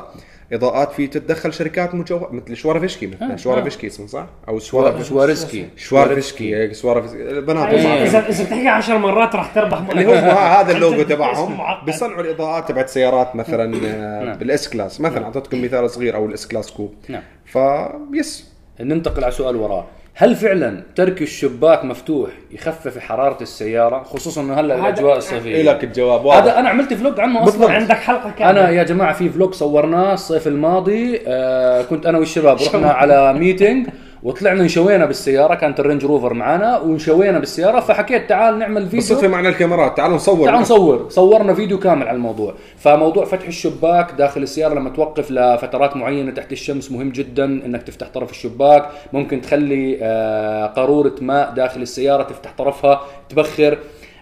إضاءات 0.53 0.91
في 0.91 1.07
تتدخل 1.07 1.53
شركات 1.53 1.95
مجوهرات 1.95 2.31
مثل 2.31 2.55
شوارفيشكي 2.55 3.07
مثلا. 3.07 3.33
آه، 3.33 3.35
شوارفيشكي 3.35 3.87
اسمه 3.87 4.07
صح؟ 4.07 4.25
أو 4.47 4.59
شوارفيشكي 4.59 5.09
شوارزكي 5.09 5.67
شوارفيشكي 5.77 6.55
هيك 6.55 6.73
شوارفيشكي 6.73 7.29
البنات 7.29 7.73
اذا. 7.73 8.29
إذا 8.29 8.43
بتحكي 8.43 8.67
10 8.67 8.97
مرات 8.97 9.35
راح 9.35 9.53
تربح 9.53 9.77
اللي 9.77 10.05
هو 10.05 10.13
هذا 10.13 10.71
اللوجو 10.71 11.03
تبعهم. 11.03 11.57
بيصنعوا 11.85 12.21
الإضاءات 12.21 12.69
تبعت 12.69 12.89
سيارات 12.89 13.35
مثلا 13.35 13.75
آه، 13.85 14.23
نعم. 14.25 14.37
بال 14.37 14.69
S-Class. 14.69 15.01
مثلا 15.01 15.25
أعطيتكم 15.25 15.63
مثال 15.63 15.89
صغير 15.89 16.15
أو 16.15 16.25
ال 16.25 16.47
S-Class 16.47 16.71
coupe 16.71 16.93
نعم. 17.09 17.21
فيس 17.45 18.49
ننتقل 18.79 19.23
على 19.23 19.31
سؤال 19.31 19.55
وراه 19.55 19.85
هل 20.21 20.35
فعلا 20.35 20.81
ترك 20.95 21.21
الشباك 21.21 21.85
مفتوح 21.85 22.29
يخفف 22.51 22.99
حرارة 22.99 23.37
السيارة؟ 23.41 24.03
خصوصا 24.03 24.41
إنه 24.41 24.53
هلا 24.53 24.75
الأجواء 24.75 25.17
الصيفيه 25.17 25.61
لك 25.61 25.83
الجواب. 25.83 26.25
واضح. 26.25 26.43
هذا 26.43 26.59
أنا 26.59 26.69
عملت 26.69 26.93
vlog 26.93 27.19
عنه 27.19 27.45
بالضبط. 27.45 27.63
أصلا 27.63 27.75
عندك 27.75 27.95
حلقة 27.95 28.31
كاملة. 28.31 28.49
أنا 28.49 28.69
يا 28.69 28.83
جماعة 28.83 29.13
في 29.13 29.29
vlog 29.29 29.53
صورناه 29.53 30.13
الصيف 30.13 30.47
الماضي. 30.47 31.21
آه 31.27 31.81
كنت 31.81 32.05
أنا 32.05 32.17
والشباب 32.17 32.57
رحنا 32.61 32.91
على 32.91 33.33
meeting 33.33 33.87
وطلعنا 34.23 34.61
انشوينا 34.61 35.05
بالسيارة 35.05 35.55
كانت 35.55 35.79
الرينج 35.79 36.05
روفر 36.05 36.33
معانا 36.33 36.77
وانشوينا 36.79 37.39
بالسيارة 37.39 37.79
فحكيت 37.79 38.29
تعال 38.29 38.59
نعمل 38.59 38.81
فيديو. 38.81 38.99
بالصدفه 38.99 39.27
معنا 39.27 39.49
الكاميرات 39.49 39.97
تعالوا 39.97 40.15
نصور. 40.15 40.47
تعال 40.47 40.61
نصور. 40.61 41.05
صورنا 41.09 41.53
فيديو 41.53 41.79
كامل 41.79 42.07
على 42.07 42.15
الموضوع. 42.15 42.53
فموضوع 42.77 43.25
فتح 43.25 43.47
الشباك 43.47 44.11
داخل 44.17 44.43
السيارة 44.43 44.73
لما 44.73 44.89
توقف 44.89 45.31
لفترات 45.31 45.97
معينة 45.97 46.31
تحت 46.31 46.51
الشمس 46.51 46.91
مهم 46.91 47.09
جدا 47.09 47.45
إنك 47.45 47.83
تفتح 47.83 48.07
طرف 48.07 48.31
الشباك. 48.31 48.89
ممكن 49.13 49.41
تخلي 49.41 49.99
آه، 50.01 50.65
قارورة 50.65 51.15
ماء 51.21 51.51
داخل 51.51 51.81
السيارة 51.81 52.23
تفتح 52.23 52.53
طرفها 52.57 53.01
تبخر. 53.29 53.77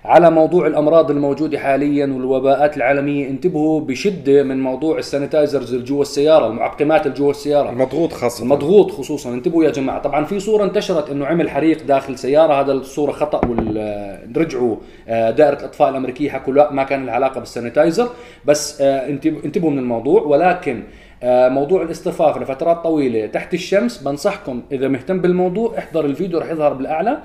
على 0.08 0.32
موضوع 0.32 0.68
الأمراض 0.68 1.12
الموجودة 1.12 1.60
حاليا 1.60 2.06
والوباءات 2.06 2.78
العالمية. 2.78 3.30
انتبهوا 3.30 3.82
بشدة 3.82 4.44
من 4.44 4.62
موضوع 4.62 4.98
ال 4.98 5.05
sanitizers 5.05 5.74
اللي 5.74 5.86
جوا 5.86 6.02
السيارة 6.02 6.48
المعقمات 6.48 7.06
اللي 7.06 7.18
جوا 7.18 7.32
السيارة. 7.32 7.72
مضغوط 7.72 8.14
خاصة. 8.14 8.46
مضغوط 8.46 8.92
خصوصا. 8.92 9.34
انتبهوا 9.34 9.64
يا 9.64 9.72
جماعة. 9.72 10.02
طبعا 10.02 10.26
في 10.26 10.40
صورة 10.40 10.64
انتشرت 10.64 11.10
إنه 11.10 11.26
عمل 11.26 11.50
حريق 11.50 11.84
داخل 11.84 12.18
سيارة. 12.18 12.54
هذا 12.54 12.72
الصورة 12.72 13.12
خطأ 13.12 13.42
ورجعوا 13.48 14.76
دائرة 15.08 15.60
الإطفاء 15.60 15.90
الأمريكية 15.90 16.30
حكوا 16.30 16.54
لا 16.54 16.72
ما 16.72 16.84
كان 16.84 17.06
له 17.06 17.12
علاقة 17.12 17.40
بال 17.40 17.51
sanitizer. 17.51 18.10
بس 18.46 18.82
آه، 18.82 19.10
انتب- 19.10 19.46
انتبهوا 19.46 19.72
من 19.72 19.80
الموضوع. 19.80 20.22
ولكن 20.22 20.84
آه، 21.24 21.50
موضوع 21.50 21.82
الاصطفاف 21.82 22.38
لفترات 22.38 22.84
طويلة 22.84 23.26
تحت 23.26 23.54
الشمس 23.54 23.98
بنصحكم 24.04 24.62
إذا 24.72 24.88
مهتم 24.88 25.22
بالموضوع 25.22 25.78
احضر 25.78 26.06
الفيديو 26.06 26.40
رح 26.40 26.52
يظهر 26.52 26.74
بالأعلى. 26.74 27.18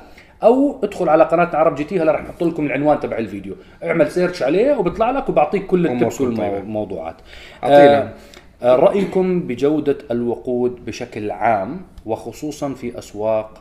أو 0.43 0.79
ادخل 0.83 1.09
على 1.09 1.25
قناتنا 1.25 1.59
عرب 1.59 1.75
جي 1.75 1.85
تي 1.85 2.01
هلا 2.01 2.13
رح 2.13 2.23
نحط 2.23 2.43
لكم 2.43 2.67
العنوان 2.67 3.01
تبع 3.01 3.19
الفيديو. 3.19 3.55
اعمل 3.85 4.11
search 4.11 4.43
عليه 4.43 4.77
وبيطلع 4.77 5.11
لك 5.11 5.29
وبعطيك 5.29 5.67
كل 5.67 5.87
ال 5.87 5.92
tips. 5.92 6.21
والموضوعات 6.21 7.17
أعطينا. 7.63 8.15
آه، 8.63 8.77
رأيكم 8.77 9.41
بجودة 9.41 9.99
الوقود 10.11 10.85
بشكل 10.85 11.31
عام 11.31 11.81
وخصوصا 12.07 12.75
في 12.75 12.99
أسواق 12.99 13.61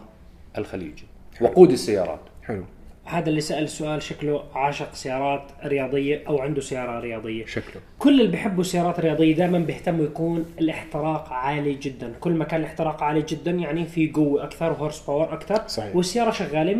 الخليج. 0.58 1.04
وقود 1.42 1.72
السيارات. 1.72 2.20
حلو. 2.44 2.64
هذا 3.06 3.30
اللي 3.30 3.42
سأل 3.42 3.64
السؤال 3.64 4.02
شكله 4.02 4.44
عاشق 4.56 4.94
سيارات 4.94 5.42
رياضية 5.66 6.24
أو 6.28 6.40
عنده 6.40 6.62
سيارة 6.62 7.00
رياضية. 7.00 7.46
شكله. 7.46 7.82
كل 8.00 8.20
اللي 8.22 8.32
بيحبوا 8.32 8.64
سيارات 8.64 9.00
رياضية 9.00 9.36
دائما 9.36 9.60
بيهتموا 9.60 10.06
يكون 10.06 10.46
الاحتراق 10.60 11.34
عالي 11.34 11.74
جدا. 11.74 12.14
كل 12.20 12.32
ما 12.32 12.46
كان 12.46 12.60
الاحتراق 12.60 13.04
عالي 13.04 13.22
جدا 13.22 13.52
يعني 13.52 13.86
في 13.86 14.12
قوة 14.12 14.44
أكثر 14.44 14.72
و 14.72 14.76
horse 14.76 15.00
power 15.08 15.34
أكثر 15.34 15.68
صحيح. 15.68 15.96
والسيارة 15.96 16.32
شغالة 16.32 16.74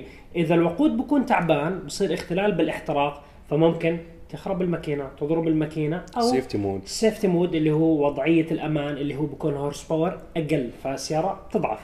100% 0.00 0.36
إذا 0.36 0.54
الوقود 0.54 0.96
بكون 0.96 1.26
تعبان 1.26 1.78
بصير 1.78 2.14
اختلال 2.14 2.52
بالاحتراق 2.52 3.22
فممكن 3.50 3.98
تخرب 4.30 4.62
الماكينة 4.62 5.08
تضرب 5.20 5.48
الماكينة 5.48 6.02
أو 6.16 6.22
safety 6.22 6.58
mode 6.58 6.82
ال 6.82 6.89
safety 6.89 7.28
mode 7.28 7.54
اللي 7.54 7.70
هو 7.70 8.06
وضعية 8.06 8.50
الأمان 8.50 8.96
اللي 8.96 9.16
هو 9.16 9.26
بيكون 9.26 9.54
horse 9.54 9.84
power 9.88 10.18
أقل 10.36 10.70
فالسيارة 10.84 11.40
بتضعف 11.48 11.78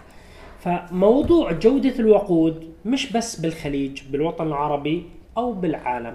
فموضوع 0.64 1.52
جودة 1.52 1.94
الوقود 1.98 2.64
مش 2.84 3.12
بس 3.12 3.40
بالخليج 3.40 4.02
بالوطن 4.10 4.46
العربي 4.46 5.02
أو 5.36 5.52
بالعالم. 5.52 6.14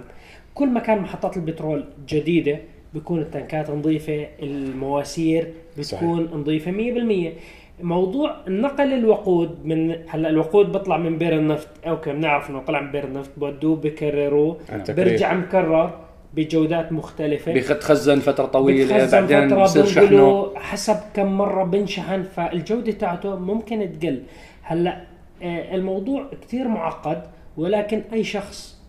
كل 0.54 0.68
ما 0.68 0.80
كان 0.80 0.98
محطات 0.98 1.36
البترول 1.36 1.84
جديدة 2.08 2.58
بيكون 2.94 3.20
التنكات 3.20 3.70
نظيفة 3.70 4.26
المواسير 4.42 5.52
بتكون 5.78 6.30
نظيفة 6.34 6.70
100% 6.70 7.32
موضوع 7.82 8.36
نقل 8.48 8.92
الوقود 8.92 9.58
من 9.64 9.96
هلأ 10.08 10.28
الوقود 10.28 10.72
بيطلع 10.72 10.96
من 10.96 11.18
بير 11.18 11.38
النفط. 11.38 11.68
أوكي 11.86 12.12
بنعرف 12.12 12.50
إنه 12.50 12.60
طلع 12.60 12.80
من 12.80 12.90
بير 12.90 13.04
النفط. 13.04 13.30
بودوه 13.36 13.76
بكرروه. 13.76 14.56
بيرجع 14.88 15.34
مكرر. 15.34 16.09
بجودات 16.34 16.92
مختلفة. 16.92 17.54
بتخزن 17.54 18.20
فترة 18.20 18.46
طويلة 18.46 18.96
بتخزن 18.96 19.26
بعدين 19.26 19.62
بصير 19.62 19.84
شحنه. 19.84 20.52
حسب 20.56 20.96
كم 21.14 21.26
مرة 21.26 21.64
بنشحن 21.64 22.22
فالجودة 22.22 22.92
تاعته 22.92 23.36
ممكن 23.36 23.98
تقل. 24.00 24.22
هلأ 24.62 25.00
آه، 25.42 25.74
الموضوع 25.74 26.30
كتير 26.42 26.68
معقد 26.68 27.22
ولكن 27.56 28.02
أي 28.12 28.24
شخص 28.24 28.80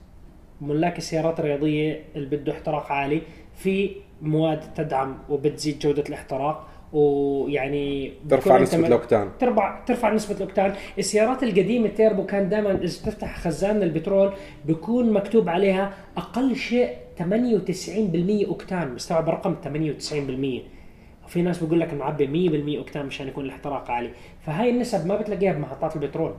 ملاك 0.61 0.97
السيارات 0.97 1.39
الرياضية 1.39 2.01
اللي 2.15 2.37
بده 2.37 2.51
احتراق 2.51 2.91
عالي 2.91 3.21
في 3.55 3.91
مواد 4.21 4.59
تدعم 4.75 5.17
وبتزيد 5.29 5.79
جودة 5.79 6.03
الاحتراق. 6.09 6.67
ويعني 6.93 8.13
ترفع 8.29 8.57
نسبة 8.57 8.87
الأوكتان. 8.87 9.29
ترفع 9.39 9.79
ترفع 9.85 10.13
نسبة 10.13 10.35
الأوكتان 10.35 10.73
السيارات 10.99 11.43
القديمة 11.43 11.87
تيربو 11.87 12.25
كان 12.25 12.49
دائما 12.49 12.71
إذا 12.71 13.05
تفتح 13.05 13.39
خزان 13.39 13.83
البترول 13.83 14.33
بيكون 14.65 15.13
مكتوب 15.13 15.49
عليها 15.49 15.93
أقل 16.17 16.55
شيء 16.55 16.89
98% 17.19 18.47
أوكتان. 18.47 18.93
مستوعب 18.93 19.29
رقم 19.29 19.55
98% 19.63 20.61
وفي 21.25 21.41
ناس 21.41 21.63
بيقول 21.63 21.79
لك 21.79 21.93
معبي 21.93 22.27
100% 22.75 22.77
أوكتان 22.77 23.05
مشان 23.05 23.27
يكون 23.27 23.45
الاحتراق 23.45 23.91
عالي. 23.91 24.09
فهاي 24.45 24.69
النسب 24.69 25.07
ما 25.07 25.15
بتلاقيها 25.15 25.53
بمحطات 25.53 25.95
البترول. 25.95 26.33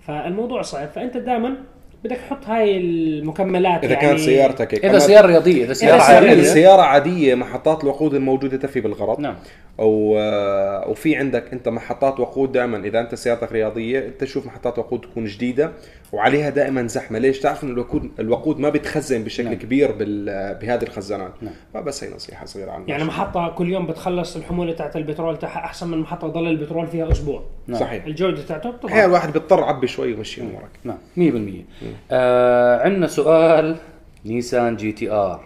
فالموضوع 0.00 0.62
صعب. 0.62 0.88
فأنت 0.88 1.16
دائما 1.16 1.56
بدك 2.04 2.16
تحط 2.16 2.44
هاي 2.46 2.76
المكملات 2.78 3.84
إذا 3.84 3.92
يعني. 3.94 4.06
كانت 4.06 4.20
سيارتك 4.20 4.98
سيارة 4.98 5.26
رياضية 5.26 5.64
إذا 5.64 5.72
سيارة 5.72 5.98
سيارة 5.98 6.14
عادية 6.14 6.32
إذا 6.32 6.42
سيارة 6.42 6.82
عادية 6.82 7.34
محطات 7.34 7.84
الوقود 7.84 8.14
الموجودة 8.14 8.56
تفي 8.56 8.80
بالغرض. 8.80 9.20
نعم. 9.20 9.34
أو 9.80 10.16
آه، 10.18 10.88
وفي 10.88 11.16
عندك 11.16 11.52
أنت 11.52 11.68
محطات 11.68 12.20
وقود 12.20 12.52
دائما. 12.52 12.78
إذا 12.86 13.00
أنت 13.00 13.14
سيارتك 13.14 13.52
رياضية 13.52 13.98
أنت 14.06 14.20
تشوف 14.20 14.46
محطات 14.46 14.78
وقود 14.78 15.00
تكون 15.00 15.24
جديدة 15.24 15.72
وعليها 16.12 16.50
دائما 16.50 16.86
زحمة. 16.86 17.18
ليش؟ 17.18 17.40
تعرف 17.40 17.64
انه 17.64 17.72
الوقود 17.72 18.10
الوقود 18.20 18.58
ما 18.58 18.68
بيتخزن 18.68 19.24
بشكل 19.24 19.44
نعم. 19.44 19.54
كبير 19.54 19.92
بال- 19.92 20.54
بهذه 20.58 20.82
الخزانات. 20.82 21.32
نعم. 21.42 21.52
فبس 21.74 22.04
هي 22.04 22.14
نصيحة 22.14 22.46
صغيرة 22.46 22.70
عن 22.70 22.84
يعني 22.88 23.04
محطة 23.04 23.48
كل 23.48 23.68
يوم 23.68 23.86
بتخلص 23.86 24.36
الحمولة 24.36 24.72
تاعت 24.72 24.96
البترول 24.96 25.38
تاعها 25.38 25.58
أحسن 25.64 25.88
من 25.88 25.98
محطة 25.98 26.28
ضل 26.28 26.46
البترول 26.46 26.86
فيها 26.86 27.12
أسبوع. 27.12 27.42
نعم. 27.66 27.80
صحيح. 27.80 28.04
الجودة 28.04 28.42
تاعته 28.42 28.72
أحيانا 28.86 29.04
الواحد 29.06 29.32
بيضطر 29.32 29.64
عبي 29.64 29.86
شوي 29.86 30.12
ويمشي 30.12 30.40
أمورك. 30.40 30.70
نعم. 30.84 30.98
100% 31.16 31.64
آه 32.10 32.82
عندنا 32.84 33.06
سؤال. 33.06 33.76
نيسان 34.24 34.76
GTR. 34.76 35.40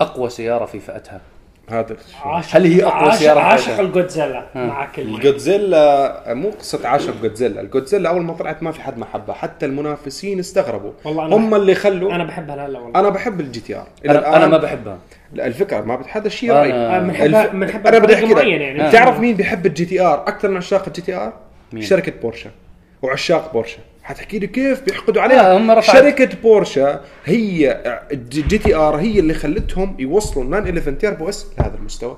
أقوى 0.00 0.30
سيارة 0.30 0.64
في 0.64 0.80
فئتها. 0.80 1.20
هذا 1.70 1.96
هل 2.50 2.64
هي 2.66 2.84
أقوى 2.84 2.92
عاشق- 3.10 3.18
سيارة 3.18 3.40
عاشق؟ 3.40 3.80
الجودزيلا 3.80 4.46
مع 4.54 4.86
كل 4.86 5.02
الجودزيلا 5.02 6.24
مو 6.34 6.50
قصة 6.50 6.88
عاشق 6.88 7.14
جودزيلا، 7.22 7.60
الجودزيلا 7.60 8.08
أول 8.08 8.22
ما 8.22 8.32
طلعت 8.34 8.62
ما 8.62 8.72
في 8.72 8.82
حد 8.82 8.98
ما 8.98 9.06
حبها، 9.06 9.34
حتى 9.34 9.66
المنافسين 9.66 10.38
استغربوا، 10.38 10.92
والله 11.04 11.26
أنا 11.26 11.36
هم 11.36 11.50
بحب- 11.50 11.60
اللي 11.60 11.74
خلوا 11.74 12.14
أنا 12.14 12.24
بحبها 12.24 12.56
لهلا 12.56 12.78
والله 12.78 13.00
أنا 13.00 13.08
بحب 13.08 13.40
ال 13.40 13.60
GTR، 13.60 13.86
أنا, 14.08 14.36
أنا 14.36 14.46
ما 14.46 14.58
بحبها. 14.58 14.98
لا 15.32 15.46
الفكرة 15.46 15.80
ما 15.80 15.96
بت- 15.96 16.06
هذا 16.10 16.26
الشيء 16.26 16.50
أنا- 16.50 16.52
رأيي. 16.52 17.00
بنحبها 17.00 17.44
الف- 17.44 17.52
بنحبها 17.52 17.88
أنا 17.90 17.98
بدي 17.98 18.14
أحكي 18.14 18.32
يعني. 18.50 18.88
بتعرف 18.88 19.20
مين 19.20 19.36
بيحب 19.36 19.66
ال 19.66 19.84
GTR؟ 19.84 20.14
أكثر 20.28 20.48
من 20.48 20.56
عشاق 20.56 20.84
ال 20.86 21.02
GTR؟ 21.02 21.32
مين؟ 21.72 21.82
شركة 21.82 22.12
بورشة. 22.22 22.50
وعشاق 23.02 23.52
بورشة. 23.52 23.78
حتحكي 24.04 24.38
لي 24.38 24.46
كيف 24.46 24.82
بيحقدوا 24.84 25.22
عليها. 25.22 25.56
هم 25.58 25.70
رفعت- 25.70 25.96
شركة 25.96 26.36
بورشة 26.42 27.00
هي 27.24 27.82
ال 28.12 28.58
GTR 28.58 28.96
هي 28.96 29.18
اللي 29.18 29.34
خلتهم 29.34 29.96
يوصلوا 29.98 30.44
ال 30.44 30.48
nine 30.48 30.62
11 30.62 30.92
turbo 30.92 31.28
S 31.28 31.46
لهذا 31.58 31.74
المستوى. 31.76 32.16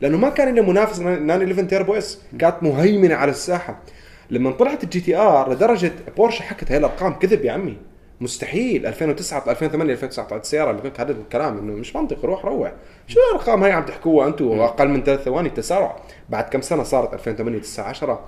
لأنه 0.00 0.18
ما 0.18 0.28
كان 0.28 0.54
له 0.54 0.62
منافس 0.62 0.98
nine 1.00 1.42
11 1.42 1.62
turbo 1.68 1.94
S 1.94 2.18
كانت 2.38 2.56
مهيمنة 2.62 3.14
على 3.14 3.30
الساحة. 3.30 3.82
لما 4.30 4.50
طلعت 4.50 4.84
ال 4.84 5.00
GTR 5.00 5.52
لدرجة 5.52 5.92
بورشة 6.16 6.42
حكت 6.42 6.70
هاي 6.72 6.78
الأرقام 6.78 7.12
كذب 7.14 7.44
يا 7.44 7.52
عمي. 7.52 7.76
مستحيل 8.20 8.86
2009 8.86 9.50
2008 9.50 9.92
2009 9.92 10.26
طلعت 10.26 10.42
السياره 10.42 10.70
اللي 10.70 10.92
هذا 10.98 11.12
الكلام 11.12 11.58
إنه 11.58 11.72
مش 11.72 11.96
منطقي 11.96 12.28
روح 12.28 12.44
روح. 12.44 12.72
شو 13.06 13.20
الأرقام 13.30 13.62
هاي 13.62 13.72
عم 13.72 13.82
تحكوها 13.82 14.28
أنتم 14.28 14.60
أقل 14.60 14.88
من 14.88 15.02
ثلاث 15.02 15.22
ثواني 15.22 15.50
تسارع. 15.50 15.96
بعد 16.28 16.44
كم 16.44 16.60
سنة 16.60 16.82
صارت 16.82 17.14
2008 17.14 17.58
9 17.58 17.84
10 17.88 18.20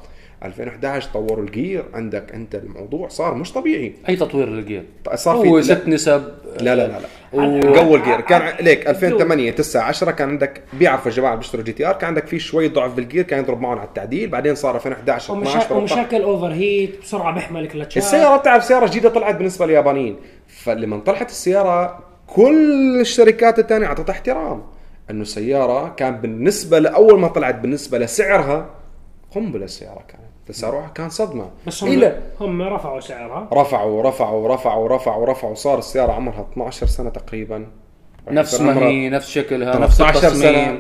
2011 0.44 1.10
طوروا 1.12 1.44
ال 1.44 1.51
gear. 1.51 1.84
عندك 1.94 2.34
أنت 2.34 2.54
الموضوع 2.54 3.08
صار 3.08 3.34
مش 3.34 3.52
طبيعي. 3.52 3.94
أي 4.08 4.16
تطوير 4.16 4.48
لل 4.48 4.59
gear؟ 4.59 4.84
صار 5.14 5.36
هو 5.36 5.60
ست 5.60 5.82
نسب 5.88 6.32
لا 6.60 6.76
لا 6.76 6.86
لا, 6.86 6.98
لا. 7.00 7.78
قوي 7.80 7.96
ال 7.96 8.00
gear. 8.00 8.20
كان 8.20 8.64
ليك 8.64 8.88
2008 8.88 9.50
9 9.50 9.82
10 9.82 10.10
كان 10.10 10.28
عندك 10.28 10.62
بيعرفوا 10.72 11.10
الجماعة 11.10 11.30
اللي 11.30 11.40
بيشتروا 11.40 11.64
GTR. 11.64 11.92
كان 11.92 12.08
عندك 12.08 12.26
في 12.26 12.38
شوي 12.38 12.68
ضعف 12.68 12.94
بال 12.94 13.04
gear 13.04 13.22
كان 13.22 13.38
يضرب 13.38 13.60
معهم 13.60 13.78
على 13.78 13.88
التعديل. 13.88 14.28
بعدين 14.28 14.54
صار 14.54 14.76
2011 14.76 15.24
12 15.24 15.32
ومشا... 15.32 15.52
13 15.52 15.76
ومشاكل 15.76 16.22
اوفر 16.22 16.52
هيت 16.52 17.00
بسرعة 17.02 17.34
بيحمل 17.34 17.68
كلتشات 17.68 17.96
السيارة 17.96 18.36
بتعرف 18.36 18.64
سيارة 18.64 18.86
جديدة 18.86 19.08
طلعت 19.08 19.34
بالنسبة 19.34 19.66
لليابانيين. 19.66 20.16
فلما 20.48 20.98
طلعت 20.98 21.30
السيارة 21.30 22.07
كل 22.28 23.00
الشركات 23.00 23.58
الثانية 23.58 23.86
أعطتها 23.86 24.12
احترام. 24.12 24.62
أنه 25.10 25.22
السيارة 25.22 25.88
كان 25.88 26.16
بالنسبة 26.16 26.78
لأول 26.78 27.20
ما 27.20 27.28
طلعت 27.28 27.54
بالنسبة 27.54 27.98
لسعرها 27.98 28.66
قنبلة 29.34 29.64
السيارة 29.64 30.04
كانت. 30.08 30.28
سعرها 30.50 30.90
كان 30.94 31.08
صدمة. 31.08 31.50
بس 31.66 31.84
هم 31.84 31.92
إلى 31.92 32.18
هم 32.40 32.62
رفعوا 32.62 33.00
سعرها. 33.00 33.48
رفعوا 33.52 34.02
رفعوا 34.02 34.54
رفعوا 34.54 34.88
رفعوا 34.88 35.26
رفعوا. 35.26 35.54
صار 35.54 35.78
السيارة 35.78 36.12
عمرها 36.12 36.46
12 36.52 36.86
سنة 36.86 37.10
تقريبا. 37.10 37.66
نفس 38.30 38.60
ما 38.60 38.78
هي 38.78 39.08
نفس 39.10 39.30
شكلها 39.30 39.78
نفس 39.78 39.98
13 39.98 40.28
التصميم. 40.28 40.54
سنة. 40.54 40.78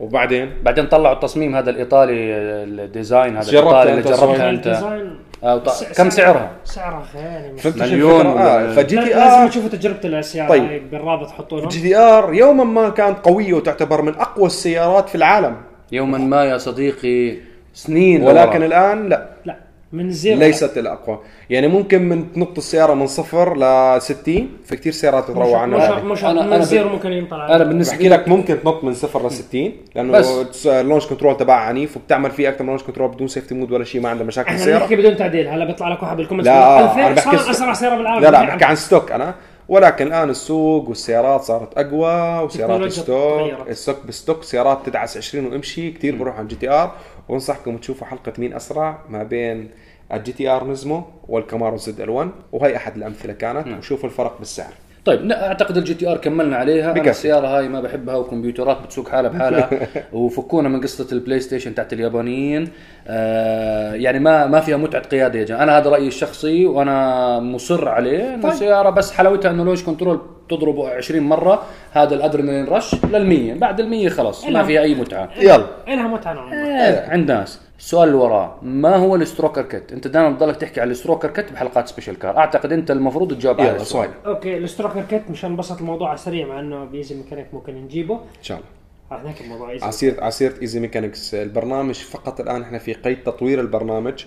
وبعدين؟ 0.00 0.52
بعدين 0.62 0.86
طلعوا 0.86 1.14
التصميم 1.14 1.56
هذا 1.56 1.70
الإيطالي 1.70 2.14
ال 2.14 2.31
design 2.31 3.36
هذا 3.36 3.50
الإيطالي 3.50 3.90
اللي 3.90 4.02
جربته 4.02 4.16
صحيح. 4.16 4.40
أنت. 4.40 5.12
آه، 5.44 5.58
كم 5.58 6.10
سعر- 6.10 6.10
سعرها؟ 6.10 6.50
سعرها 6.64 7.02
خيالي 7.12 7.58
فهمت 7.58 7.82
مليون؟ 7.82 8.26
آه، 8.26 8.72
ف 8.74 8.96
GT 8.96 9.04
لازم 9.04 9.20
R 9.42 9.48
تشوفوا 9.48 9.68
تجربة 9.68 9.98
السياره 10.04 10.48
طيب. 10.48 10.90
بالرابط 10.90 11.30
حطوا 11.30 11.68
جي 11.68 11.80
تي 11.80 11.96
آر 11.96 12.34
يوما 12.34 12.64
ما 12.64 12.88
كانت 12.88 13.18
قوية 13.18 13.54
وتعتبر 13.54 14.02
من 14.02 14.14
أقوى 14.14 14.46
السيارات 14.46 15.08
في 15.08 15.14
العالم 15.14 15.56
يوما 15.92 16.18
ما 16.18 16.44
يا 16.44 16.58
صديقي 16.58 17.36
سنين 17.74 18.22
ولكن. 18.22 18.62
الآن 18.62 19.08
لا 19.08 19.28
لا 19.44 19.56
من 19.94 20.10
zero. 20.10 20.38
ليست 20.40 20.78
الأقوى. 20.78 21.18
يعني 21.50 21.68
ممكن 21.68 22.02
من 22.08 22.32
تنط 22.32 22.58
السيارة 22.58 22.94
من 22.94 23.06
صفر 23.06 23.56
ل 23.56 24.02
60 24.02 24.48
في 24.64 24.76
كثير 24.76 24.92
سيارات 24.92 25.26
تروع 25.26 25.58
عنها 25.58 25.98
مش. 25.98 26.02
مش 26.04 26.22
أنا- 26.24 26.26
من 26.26 26.62
zero 26.62 26.88
ممكن 26.88 27.12
ينطلع. 27.12 27.56
أنا 27.56 27.64
بالنسبة 27.64 27.92
بحكي 27.96 28.08
لك 28.08 28.28
ممكن 28.28 28.62
تنط 28.62 28.84
من 28.84 28.94
صفر 28.94 29.26
ل 29.26 29.30
60 29.30 29.72
لأنه. 29.94 30.24
ال 30.66 30.72
launch 30.72 31.06
control 31.06 31.36
تبعها 31.36 31.60
عنيف 31.60 31.96
وبتعمل 31.96 32.30
فيه 32.30 32.48
أكثر 32.48 32.62
من 32.64 32.70
launch 32.70 32.82
control 32.82 33.08
بدون 33.08 33.28
safety 33.28 33.54
mode 33.54 33.72
ولا 33.72 33.84
شيء 33.84 34.00
ما 34.00 34.08
عندها 34.08 34.26
مشاكل 34.26 34.48
إحنا 34.48 34.60
السياره 34.60 34.78
بنحكي 34.78 34.96
بدون 34.96 35.16
تعديل. 35.16 35.48
هلا 35.48 35.64
بيطلع 35.64 35.88
لك 35.88 36.02
واحد 36.02 36.16
بال 36.16 36.22
comments 36.22 36.46
لا 36.48 36.76
بيقول 36.76 37.00
أنا 37.00 37.10
2000 37.10 37.30
بحكي 37.30 37.50
أسرع 37.50 37.72
سيارة 37.72 37.96
بالعالم. 37.96 38.22
لا 38.24 38.30
لا. 38.30 38.44
بحكي 38.44 38.64
عن 38.64 38.76
stock 38.76 39.12
أنا. 39.12 39.34
ولكن 39.68 40.06
الآن 40.06 40.30
السوق 40.30 40.88
والسيارات 40.88 41.40
صارت 41.42 41.78
أقوى 41.78 42.44
وسيارات 42.44 42.92
stock. 42.92 43.52
السوق 43.68 43.96
ب 44.08 44.14
stock 44.14 44.42
سيارات 44.42 44.78
تدعس 44.86 45.16
20 45.16 45.46
وامشي 45.46 45.90
كثير 45.90 46.16
بروح 46.16 46.38
عن 46.38 46.46
GTR. 46.48 46.92
وانصحكم 47.28 47.76
تشوفوا 47.76 48.06
حلقة 48.06 48.32
مين 48.38 48.54
أسرع 48.54 48.98
ما 49.08 49.22
بين 49.22 49.70
ال 50.12 50.32
GTR 50.32 50.64
Nismo 50.64 51.04
والكامارو 51.28 51.76
ZL 51.76 52.10
1 52.10 52.30
وهي 52.52 52.76
أحد 52.76 52.96
الأمثلة 52.96 53.32
كانت 53.32 53.66
وشوفوا 53.78 54.08
الفرق 54.08 54.38
بالسعر. 54.38 54.72
طيب 55.04 55.32
أعتقد 55.32 55.76
ال 55.76 55.94
GTR 55.94 56.16
كملنا 56.16 56.56
عليها. 56.56 56.84
أنا 56.84 56.92
بكفي. 56.92 57.10
السيارة 57.10 57.46
هاي 57.46 57.68
ما 57.68 57.80
بحبها 57.80 58.16
وكمبيوترات 58.16 58.82
بتسوق 58.84 59.08
حالها 59.08 59.30
بحالها. 59.30 59.70
وفكونا 60.12 60.68
من 60.68 60.80
قصة 60.80 61.06
البلاي 61.12 61.40
ستيشن 61.40 61.74
تاعت 61.74 61.92
اليابانيين. 61.92 62.68
آه 63.08 63.94
يعني 63.94 64.18
ما 64.18 64.46
ما 64.46 64.60
فيها 64.60 64.76
متعة 64.76 65.02
قياده 65.02 65.38
يا 65.38 65.44
جماعة 65.44 65.62
أنا 65.62 65.78
هذا 65.78 65.90
رأيي 65.90 66.08
الشخصي 66.08 66.66
وأنا 66.66 67.40
مصر 67.40 67.88
عليه 67.88 68.34
إنه 68.34 68.42
طيب. 68.42 68.52
السيارة 68.52 68.90
بس 68.90 69.12
حلاوتها 69.12 69.50
إنه 69.50 69.64
launch 69.64 69.84
control 69.84 70.20
تضربه 70.50 70.88
20 70.88 71.22
مرة. 71.22 71.62
هذا 71.92 72.14
ال 72.14 72.19
adrenaline 72.19 72.66
rush 72.66 72.94
لل100 72.94 73.58
بعد 73.58 73.82
ال100 73.82 74.08
خلاص 74.12 74.44
ما. 74.44 74.62
فيها 74.62 74.82
أي 74.82 74.94
متعة. 74.94 75.28
يلا. 75.36 75.66
إلها 75.88 76.08
متعة 76.08 76.32
نوعا 76.32 76.50
ما. 76.54 76.88
آه، 76.88 77.10
عند 77.10 77.30
ناس. 77.32 77.60
السؤال 77.78 78.08
اللي 78.08 78.18
وراه 78.20 78.58
ما 78.62 78.96
هو 78.96 79.16
ال 79.16 79.22
stroker 79.22 79.62
kit؟ 79.62 79.92
انت 79.92 80.08
دائما 80.08 80.30
بتضلك 80.30 80.56
تحكي 80.56 80.80
على 80.80 80.90
ال 80.90 80.95
stroker 80.95 81.30
kit 81.30 81.52
بحلقات 81.52 81.88
special 81.88 82.18
car 82.18 82.36
أعتقد 82.38 82.72
أنت 82.72 82.90
المفروض 82.90 83.34
تجاوب 83.34 83.60
على 83.60 83.68
يلا 83.68 83.80
السؤال. 83.82 84.10
سؤال. 84.24 84.34
أوكي 84.34 84.56
ال 84.56 84.62
stroker 84.62 85.02
kit 85.02 85.30
مشان 85.30 85.52
نبسط 85.52 85.78
الموضوع 85.78 86.08
على 86.08 86.14
السريع 86.14 86.46
مع 86.46 86.60
إنه 86.60 86.84
ب 86.84 86.90
easy 86.90 87.14
mechanic 87.14 87.46
ممكن 87.52 87.74
نجيبه. 87.74 88.14
إن 88.14 88.42
شاء 88.42 88.58
الله. 88.58 89.24
نحكي 89.24 89.44
الموضوع 89.44 89.70
easy. 89.70 89.86
عسيرة 90.20 90.54
easy 90.62 90.80
mechanics 90.80 91.34
البرنامج 91.34 91.94
فقط 91.94 92.40
الآن 92.40 92.62
إحنا 92.62 92.78
في 92.78 92.92
قيد 92.92 93.22
تطوير 93.22 93.60
البرنامج 93.60 94.24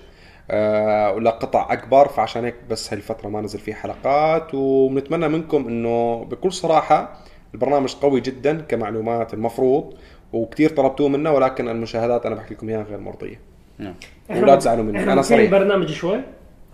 آه 0.51 1.11
ولا 1.11 1.29
قطع 1.31 1.73
أكبر 1.73 2.07
فعشان 2.07 2.45
هيك 2.45 2.55
بس 2.69 2.93
هاي 2.93 2.97
الفترة 2.97 3.29
ما 3.29 3.41
نزل 3.41 3.59
فيه 3.59 3.73
حلقات 3.73 4.47
وبنتمنى 4.53 5.27
منكم 5.27 5.67
إنه 5.67 6.23
بكل 6.23 6.51
صراحة 6.51 7.17
البرنامج 7.53 7.95
قوي 7.95 8.21
جدا 8.21 8.61
كمعلومات 8.61 9.33
المفروض 9.33 9.93
وكثير 10.33 10.69
طلبتوه 10.69 11.09
منا 11.09 11.29
ولكن 11.29 11.69
المشاهدات 11.69 12.25
أنا 12.25 12.35
بحكي 12.35 12.53
لكم 12.53 12.69
إياها 12.69 12.83
غير 12.83 12.99
مرضية. 12.99 13.39
نعم. 13.77 13.93
ولا 14.29 14.55
تزعلوا 14.55 14.83
مني. 14.83 14.99
إحنا 14.99 15.13
أنا 15.13 15.21
صريح. 15.21 15.51
برنامج 15.51 15.91
شوي 15.91 16.19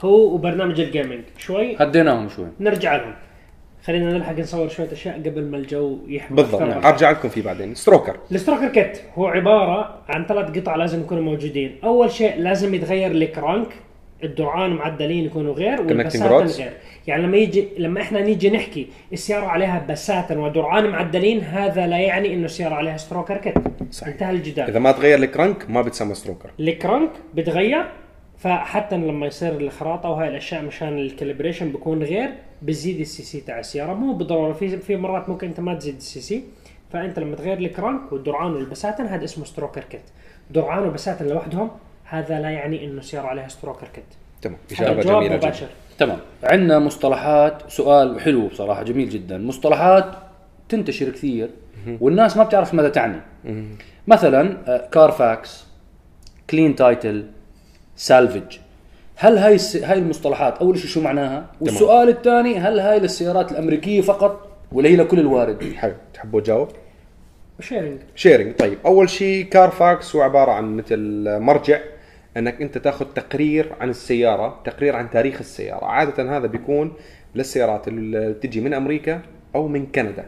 هو 0.01 0.33
وبرنامج 0.33 0.79
ال 0.79 0.86
gaming 0.86 1.23
شوي. 1.37 1.75
هديناهم 1.79 2.29
شوي. 2.29 2.47
نرجع 2.59 2.95
لهم. 2.95 3.13
خلينا 3.83 4.13
نلحق 4.13 4.39
نصور 4.39 4.67
شوية 4.67 4.91
أشياء 4.91 5.15
قبل 5.15 5.45
ما 5.45 5.57
الجو 5.57 5.97
يحمل 6.07 6.35
بالضبط. 6.37 6.61
أكثر. 6.61 6.89
أرجع 6.89 7.11
لكم 7.11 7.29
فيه 7.29 7.43
بعدين. 7.43 7.75
stroker 7.75 8.17
ال 8.31 8.36
stroker 8.36 8.67
kit 8.67 9.01
هو 9.15 9.27
عبارة 9.27 10.01
عن 10.09 10.25
ثلاث 10.25 10.57
قطع 10.57 10.75
لازم 10.75 11.01
يكونوا 11.01 11.23
موجودين. 11.23 11.79
أول 11.83 12.11
شيء 12.11 12.37
لازم 12.37 12.73
يتغير 12.73 13.11
ال 13.11 13.21
crank 13.21 13.67
الدرعان 14.23 14.73
معدلين 14.73 15.25
يكونوا 15.25 15.53
غير 15.53 15.81
والبساتن. 15.81 16.63
غير. 16.63 16.71
يعني 17.07 17.23
لما 17.23 17.37
يجي 17.37 17.67
لما 17.77 18.01
إحنا 18.01 18.21
نيجي 18.21 18.49
نحكي 18.49 18.87
السيارة 19.13 19.45
عليها 19.45 19.85
بساتن 19.89 20.37
ودرعان 20.37 20.89
معدلين 20.89 21.41
هذا 21.41 21.87
لا 21.87 21.97
يعني 21.97 22.33
إنه 22.33 22.45
السيارة 22.45 22.75
عليها 22.75 22.97
stroker 22.97 23.37
kit 23.37 23.55
صحيح. 23.91 24.13
انتهى 24.13 24.31
الجدال. 24.31 24.69
إذا 24.69 24.79
ما 24.79 24.91
تغير 24.91 25.17
ال 25.17 25.26
crank 25.26 25.69
ما 25.69 25.81
بتسمى 25.81 26.13
stroker 26.13 26.49
ال 26.59 26.68
crank 26.68 27.09
بتغير 27.33 27.85
فحتى 28.37 28.97
لما 28.97 29.27
يصير 29.27 29.57
الخراطه 29.57 30.09
وهاي 30.09 30.27
الأشياء 30.27 30.61
مشان 30.61 30.97
ال 30.97 31.04
calibration 31.04 31.71
بيكون 31.71 32.03
غير 32.03 32.29
بتزيد 32.61 32.99
ال 32.99 33.23
CC 33.23 33.41
تاع 33.41 33.59
السيارة. 33.59 33.93
مو 33.93 34.13
بالضرورة 34.13 34.53
في 34.53 34.77
في 34.77 34.95
مرات 34.95 35.29
ممكن 35.29 35.47
أنت 35.47 35.59
ما 35.59 35.73
تزيد 35.75 35.95
ال 35.95 36.21
CC 36.21 36.43
فأنت 36.93 37.19
لما 37.19 37.35
تغير 37.35 37.57
ال 37.57 37.66
crank 37.66 38.11
والدرعان 38.11 38.51
والبساتن 38.53 39.05
هذا 39.05 39.23
اسمه 39.23 39.45
stroker 39.45 39.83
kit 39.83 40.01
درعان 40.51 40.83
وبساتن 40.87 41.27
لوحدهم 41.27 41.69
هذا 42.03 42.39
لا 42.39 42.49
يعني 42.49 42.85
إنه 42.85 42.99
السياره 42.99 43.27
عليها 43.27 43.47
stroker 43.47 43.87
kit 43.87 44.03
تمام. 44.41 44.57
إجابة 44.71 45.01
جميلة 45.01 45.35
جدا. 45.35 45.47
مباشر. 45.47 45.67
تمام. 45.97 46.19
عندنا 46.43 46.79
مصطلحات 46.79 47.63
سؤال 47.67 48.21
حلو 48.21 48.47
بصراحة 48.47 48.83
جميل 48.83 49.09
جدا. 49.09 49.37
مصطلحات 49.37 50.05
تنتشر 50.69 51.09
كثير 51.09 51.49
والناس 52.01 52.37
ما 52.37 52.43
بتعرف 52.43 52.73
ماذا 52.73 52.89
تعني. 52.89 53.21
مثلا 54.07 54.77
كارفاكس 54.91 55.65
clean 56.49 56.75
title 56.75 57.25
salvage 57.95 58.57
هل 59.15 59.37
هاي 59.37 59.55
الس... 59.55 59.75
هاي 59.75 59.99
المصطلحات 59.99 60.57
أول 60.57 60.79
شيء 60.79 60.87
شو 60.87 61.01
معناها؟ 61.01 61.45
والسؤال 61.61 62.09
الثاني 62.09 62.57
هل 62.57 62.79
هاي 62.79 62.99
للسيارات 62.99 63.51
الأمريكية 63.51 64.01
فقط 64.01 64.47
ولا 64.71 64.89
هي 64.89 64.95
لكل 64.95 65.19
الوارد؟ 65.19 65.73
حلو. 65.73 65.93
تحبوا 66.13 66.41
تجاوب؟ 66.41 66.69
sharing 67.59 67.99
sharing 68.15 68.55
طيب 68.55 68.77
أول 68.85 69.09
شي 69.09 69.43
كارفاكس 69.43 70.15
هو 70.15 70.21
عبارة 70.21 70.51
عن 70.51 70.77
مثل 70.77 71.23
مرجع 71.39 71.79
أنك 72.37 72.61
أنت 72.61 72.77
تأخذ 72.77 73.05
تقرير 73.05 73.71
عن 73.81 73.89
السيارة 73.89 74.61
تقرير 74.65 74.95
عن 74.95 75.09
تاريخ 75.09 75.39
السيارة. 75.39 75.85
عادة 75.85 76.37
هذا 76.37 76.47
بيكون 76.47 76.93
للسيارات 77.35 77.87
اللي 77.87 78.33
بتجي 78.33 78.61
من 78.61 78.73
أمريكا 78.73 79.21
أو 79.55 79.67
من 79.67 79.85
كندا. 79.85 80.25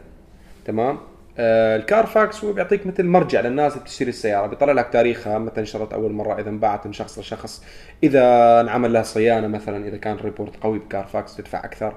تمام؟ 0.64 0.98
آه 1.38 1.76
الكارفاكس 1.76 2.44
هو 2.44 2.52
بيعطيك 2.52 2.86
مثل 2.86 3.04
مرجع 3.04 3.40
للناس 3.40 3.72
اللي 3.72 3.84
بتشتري 3.84 4.08
السيارة. 4.08 4.46
بيطلع 4.46 4.72
لك 4.72 4.88
تاريخها 4.92 5.38
متى 5.38 5.60
انشرت 5.60 5.92
أول 5.92 6.12
مرة 6.12 6.40
إذا 6.40 6.50
انباعت 6.50 6.86
من 6.86 6.92
شخص 6.92 7.18
لشخص. 7.18 7.64
إذا 8.02 8.60
انعمل 8.60 8.92
لها 8.92 9.02
صيانة 9.02 9.46
مثلا 9.46 9.88
إذا 9.88 9.96
كان 9.96 10.16
report 10.16 10.56
قوي 10.56 10.78
بكارفاكس 10.78 11.36
تدفع 11.36 11.64
أكثر. 11.64 11.94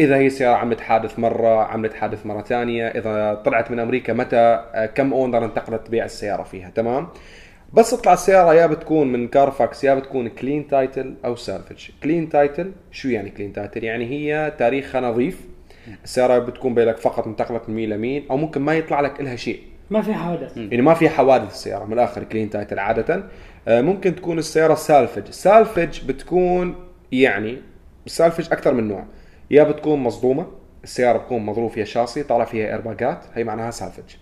إذا 0.00 0.16
هي 0.16 0.30
سياره 0.30 0.56
عملت 0.56 0.80
حادث 0.80 1.18
مرة 1.18 1.64
عملت 1.64 1.94
حادث 1.94 2.26
مرة 2.26 2.42
ثانية 2.42 2.86
إذا 2.86 3.34
طلعت 3.44 3.70
من 3.70 3.78
أمريكا 3.78 4.12
متى 4.12 4.36
آه، 4.36 4.86
كم 4.86 5.12
owner 5.12 5.44
انتقلت 5.44 5.86
تبيع 5.86 6.04
السيارة 6.04 6.42
فيها 6.42 6.70
تمام؟ 6.70 7.08
بس 7.72 7.90
تطلع 7.90 8.12
السيارة 8.12 8.54
يا 8.54 8.66
بتكون 8.66 9.12
من 9.12 9.28
كارفاكس 9.28 9.84
يا 9.84 9.94
بتكون 9.94 10.28
clean 10.28 10.68
title 10.68 11.14
أو 11.24 11.36
salvage 11.36 11.88
clean 12.02 12.28
title 12.28 12.72
شو 12.90 13.08
يعني 13.08 13.30
clean 13.30 13.52
title 13.52 13.84
يعني 13.84 14.06
هي 14.06 14.52
تاريخها 14.58 15.00
نظيف. 15.00 15.40
السيارة 16.04 16.38
بتكون 16.38 16.74
بيلك 16.74 16.96
فقط 16.96 17.26
انتقلت 17.26 17.68
من 17.68 17.74
مين 17.74 17.90
لمين 17.90 18.26
أو 18.30 18.36
ممكن 18.36 18.60
ما 18.60 18.74
يطلع 18.74 19.00
لك 19.00 19.20
لها 19.20 19.36
شيء. 19.36 19.60
ما 19.90 20.02
في 20.02 20.14
حوادث. 20.14 20.56
يعني 20.56 20.82
ما 20.82 20.94
في 20.94 21.08
حوادث 21.08 21.52
السيارة 21.52 21.84
من 21.84 21.92
الآخر 21.92 22.24
clean 22.24 22.50
title 22.50 22.78
عادة. 22.78 23.24
آه، 23.68 23.80
ممكن 23.80 24.14
تكون 24.14 24.38
السيارة 24.38 24.74
salvage 24.74 25.30
salvage 25.30 26.06
بتكون 26.06 26.74
يعني 27.12 27.58
ال 28.06 28.12
salvage 28.12 28.52
أكثر 28.52 28.74
من 28.74 28.88
نوع. 28.88 29.04
يا 29.50 29.62
بتكون 29.62 29.98
مصدومه 29.98 30.46
السيارة 30.84 31.18
بتكون 31.18 31.46
مضروب 31.46 31.70
فيها 31.70 31.84
شاصي 31.84 32.22
طالع 32.22 32.44
فيها 32.44 32.66
ايرباجات 32.66 33.24
هي 33.34 33.44
معناها 33.44 33.70
salvage 33.70 34.14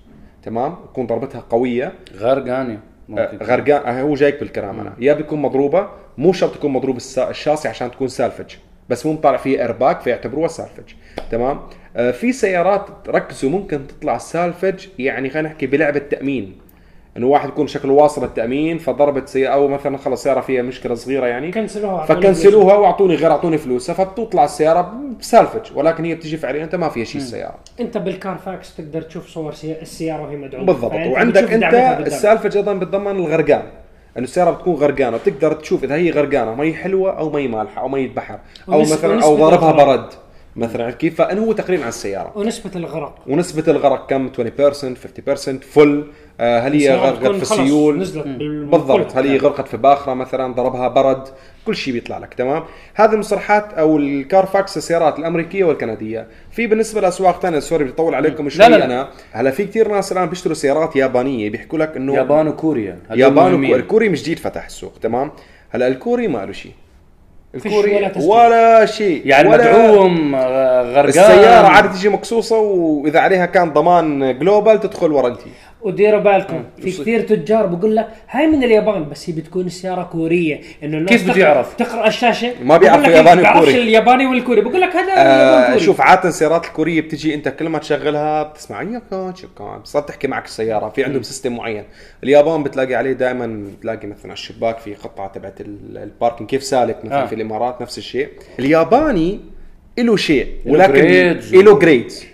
تمام؟ 0.43 0.75
بتكون 0.75 1.07
ضربتها 1.07 1.41
قوية. 1.51 1.93
غرقانة. 2.17 2.81
آه، 3.19 3.37
غرقان. 3.43 3.83
آه، 3.87 4.03
هو 4.03 4.15
جايك 4.15 4.41
بالكلام 4.41 4.81
أنا. 4.81 4.93
يا 4.99 5.12
بيكون 5.12 5.43
مضروبة 5.43 5.89
مو 6.19 6.33
شرط 6.33 6.55
تكون 6.55 6.73
مضروب 6.73 6.97
الشاصي 7.19 7.69
عشان 7.69 7.91
تكون 7.91 8.09
salvage 8.09 8.55
بس 8.89 9.07
مو 9.07 9.17
طالع 9.17 9.37
فيها 9.37 9.61
ايرباك 9.62 10.01
فيعتبروها 10.01 10.49
salvage 10.49 10.93
تمام؟ 11.31 11.61
آه، 11.97 12.11
في 12.11 12.33
سيارات 12.33 12.87
ركزوا 13.09 13.51
ممكن 13.51 13.87
تطلع 13.87 14.19
salvage 14.19 14.87
يعني 14.99 15.31
خلينا 15.31 15.49
نحكي 15.49 15.67
بلعبة 15.67 15.99
تأمين. 15.99 16.59
إنه 17.17 17.27
واحد 17.27 17.49
يكون 17.49 17.67
شكله 17.67 17.93
واصل 17.93 18.25
التأمين 18.25 18.79
فضربت 18.79 19.29
سيارة 19.29 19.53
أو 19.55 19.69
مثلا 19.69 19.97
خلص 19.97 20.23
سيارة 20.23 20.41
فيها 20.41 20.63
مشكلة 20.63 20.95
صغيرة 20.95 21.27
يعني 21.27 21.51
cancel 21.53 22.05
وها 22.07 22.19
ف 22.19 22.25
cancel 22.25 22.62
وها 22.62 22.75
واعطوني 22.77 23.15
غير 23.15 23.31
أعطوني 23.31 23.59
فلوسها 23.59 23.95
فبتطلع 23.95 24.45
السيارة 24.45 24.95
ب 25.21 25.28
salvage 25.28 25.77
ولكن 25.77 26.05
هي 26.05 26.15
بتيجي 26.15 26.37
فعليا 26.37 26.65
أنت 26.65 26.75
ما 26.75 26.89
فيها 26.89 27.05
شيء 27.05 27.21
السياره 27.21 27.55
أنت 27.81 27.99
بالكارفاكس 27.99 28.77
تقدر 28.77 29.03
تشوف 29.03 29.27
صور 29.29 29.53
سي- 29.53 29.81
السيارة 29.83 30.23
وهي 30.23 30.37
مدعومة. 30.37 30.67
بالضبط. 30.67 30.93
وعندك 30.93 31.53
أنت. 31.53 31.75
ال 32.07 32.13
salvage 32.13 32.57
أيضا 32.57 32.73
بتضمن 32.73 33.11
الغرقان. 33.17 33.63
إنه 34.17 34.25
السيارة 34.25 34.51
بتكون 34.51 34.75
غرقانة 34.75 35.17
بتقدر 35.17 35.53
تشوف 35.53 35.85
إذا 35.85 35.95
هي 35.95 36.11
غرقانة 36.11 36.55
مي 36.55 36.75
حلوة 36.75 37.19
أو 37.19 37.31
مي 37.31 37.49
مالحة 37.49 37.81
أو 37.83 37.89
مي 37.89 38.07
بحر 38.07 38.39
أو 38.69 38.81
مثلا 38.81 39.23
أو 39.25 39.37
ضربها 39.37 39.71
الغرق. 39.71 39.87
برد. 39.87 40.07
مثلا 40.57 40.85
عرفت 40.85 40.97
كيف؟ 40.97 41.14
فانه 41.14 41.42
هو 41.45 41.53
تقرير 41.53 41.83
عن 41.83 41.88
السيارة. 41.88 42.33
ونسبة 42.35 42.71
الغرق. 42.77 43.14
ونسبة 43.27 43.73
الغرق 43.73 44.11
كم؟ 44.11 44.29
20% 44.29 44.95
50% 44.95 45.61
فل 45.64 46.05
آه، 46.40 46.59
هل 46.61 46.73
هي 46.73 46.95
غرقت 46.97 47.27
في 47.37 47.42
السيول 47.42 47.99
نزلت 47.99 48.25
بال- 48.27 48.64
بالضبط. 48.64 49.16
هل 49.16 49.27
هي 49.29 49.37
غرقت 49.37 49.69
في 49.69 49.77
باخرة 49.77 50.14
مثلا 50.14 50.55
ضربها 50.55 50.88
برد؟ 50.88 51.29
كل 51.66 51.77
شيء 51.77 51.95
بيطلع 51.95 52.19
لك 52.19 52.35
تمام؟ 52.35 52.64
هذه 52.95 53.12
المصطلحات 53.12 53.73
أو 53.73 53.97
الكارفاكس 53.97 54.77
السيارات 54.77 55.19
الأمريكية 55.19 55.64
والكندية. 55.64 56.27
في 56.51 56.66
بالنسبة 56.66 57.01
لأسواق 57.01 57.40
ثانية 57.42 57.59
sorry 57.59 57.85
بطول 57.85 58.14
عليكم 58.14 58.49
شوي 58.49 58.66
لا، 58.69 58.77
لا. 58.77 58.85
أنا. 58.85 59.09
هلا 59.33 59.51
في 59.51 59.64
كثير 59.64 59.88
ناس 59.88 60.12
الآن 60.12 60.27
بيشتروا 60.29 60.55
سيارات 60.55 60.97
يابانية 60.97 61.51
بيحكوا 61.51 61.79
لك 61.79 61.97
إنه 61.97 62.14
يابان 62.14 62.49
وكوريا 62.49 62.99
يابان 63.11 63.45
مهمين. 63.53 63.64
وكوري 63.71 63.83
الكوري 63.83 64.09
مش 64.09 64.23
جديد 64.23 64.38
فتح 64.38 64.64
السوق 64.64 64.92
تمام؟ 65.03 65.31
هلا 65.71 65.87
الكوري 65.88 66.29
ما 66.29 66.47
له 66.47 66.53
شيء. 66.53 66.73
الكوري 67.57 67.97
ولا 67.97 68.09
تسجيل. 68.09 68.31
ولا 68.31 68.87
شيء 68.87 69.23
يعني 69.25 69.49
ولا 69.49 69.59
مدعوم 69.59 70.37
غرقان 70.37 71.09
السيارة 71.09 71.66
عادي 71.66 71.88
تيجي 71.88 72.09
مقصوصة 72.09 72.59
وإذا 72.59 73.21
عليها 73.21 73.47
كان 73.47 73.73
ضمان 73.73 74.38
global 74.39 74.81
تدخل 74.81 75.12
warranty 75.12 75.51
وديروا 75.87 76.20
بالكم. 76.20 76.64
في 76.83 76.90
كثير 76.90 77.20
تجار 77.20 77.66
بقول 77.66 77.96
لك 77.96 78.09
هاي 78.31 78.46
من 78.46 78.64
اليابان 78.64 79.09
بس 79.09 79.31
هي 79.31 79.35
بتكون 79.37 79.66
السيارة 79.66 80.03
كورية. 80.03 80.61
إنه 80.83 80.99
الناس 80.99 81.11
كيف 81.11 81.31
بده 81.31 81.40
يعرف؟ 81.40 81.75
تقرأ 81.75 82.07
الشاشة. 82.07 82.53
ما 82.64 82.77
بيعرف 82.77 83.01
بقول 83.01 83.12
لك 83.12 83.18
ياباني 83.18 83.40
بيعرفش 83.40 83.62
وكوري. 83.68 83.83
الياباني 83.83 84.27
والكوري 84.27 84.61
بقول 84.61 84.81
لك 84.81 84.96
هذا 84.96 85.12
آه 85.16 85.77
شوف 85.79 86.01
عادة 86.01 86.29
السيارات 86.29 86.64
الكورية 86.66 87.01
بتجي 87.01 87.35
أنت 87.35 87.49
كل 87.49 87.68
ما 87.68 87.79
تشغلها 87.79 88.42
بتسمع 88.42 88.83
بتصير 88.83 90.03
تحكي 90.03 90.29
معك 90.29 90.44
السيارة. 90.44 90.88
في 90.88 91.05
عندهم 91.05 91.22
system 91.23 91.57
معين. 91.57 91.85
اليابان 92.25 92.62
بتلاقي 92.62 92.94
عليه 92.94 93.12
دائما 93.12 93.64
بتلاقي 93.79 94.07
مثلا 94.07 94.25
على 94.25 94.33
الشباك 94.33 94.79
في 94.79 94.94
قطعة 94.94 95.29
تبعت 95.29 95.61
ال- 95.61 95.99
ال 95.99 96.05
parking 96.05 96.49
كيف 96.49 96.62
سالك؟ 96.62 96.96
مثلا 97.05 97.18
آه. 97.20 97.22
آه. 97.22 97.27
في 97.27 97.35
الإمارات 97.35 97.83
نفس 97.83 97.99
الشيء. 97.99 98.29
الياباني 98.59 99.40
له 99.99 100.16
شيء 100.16 100.46
ولكن. 100.66 100.92
له 101.53 101.79
grades 101.79 102.25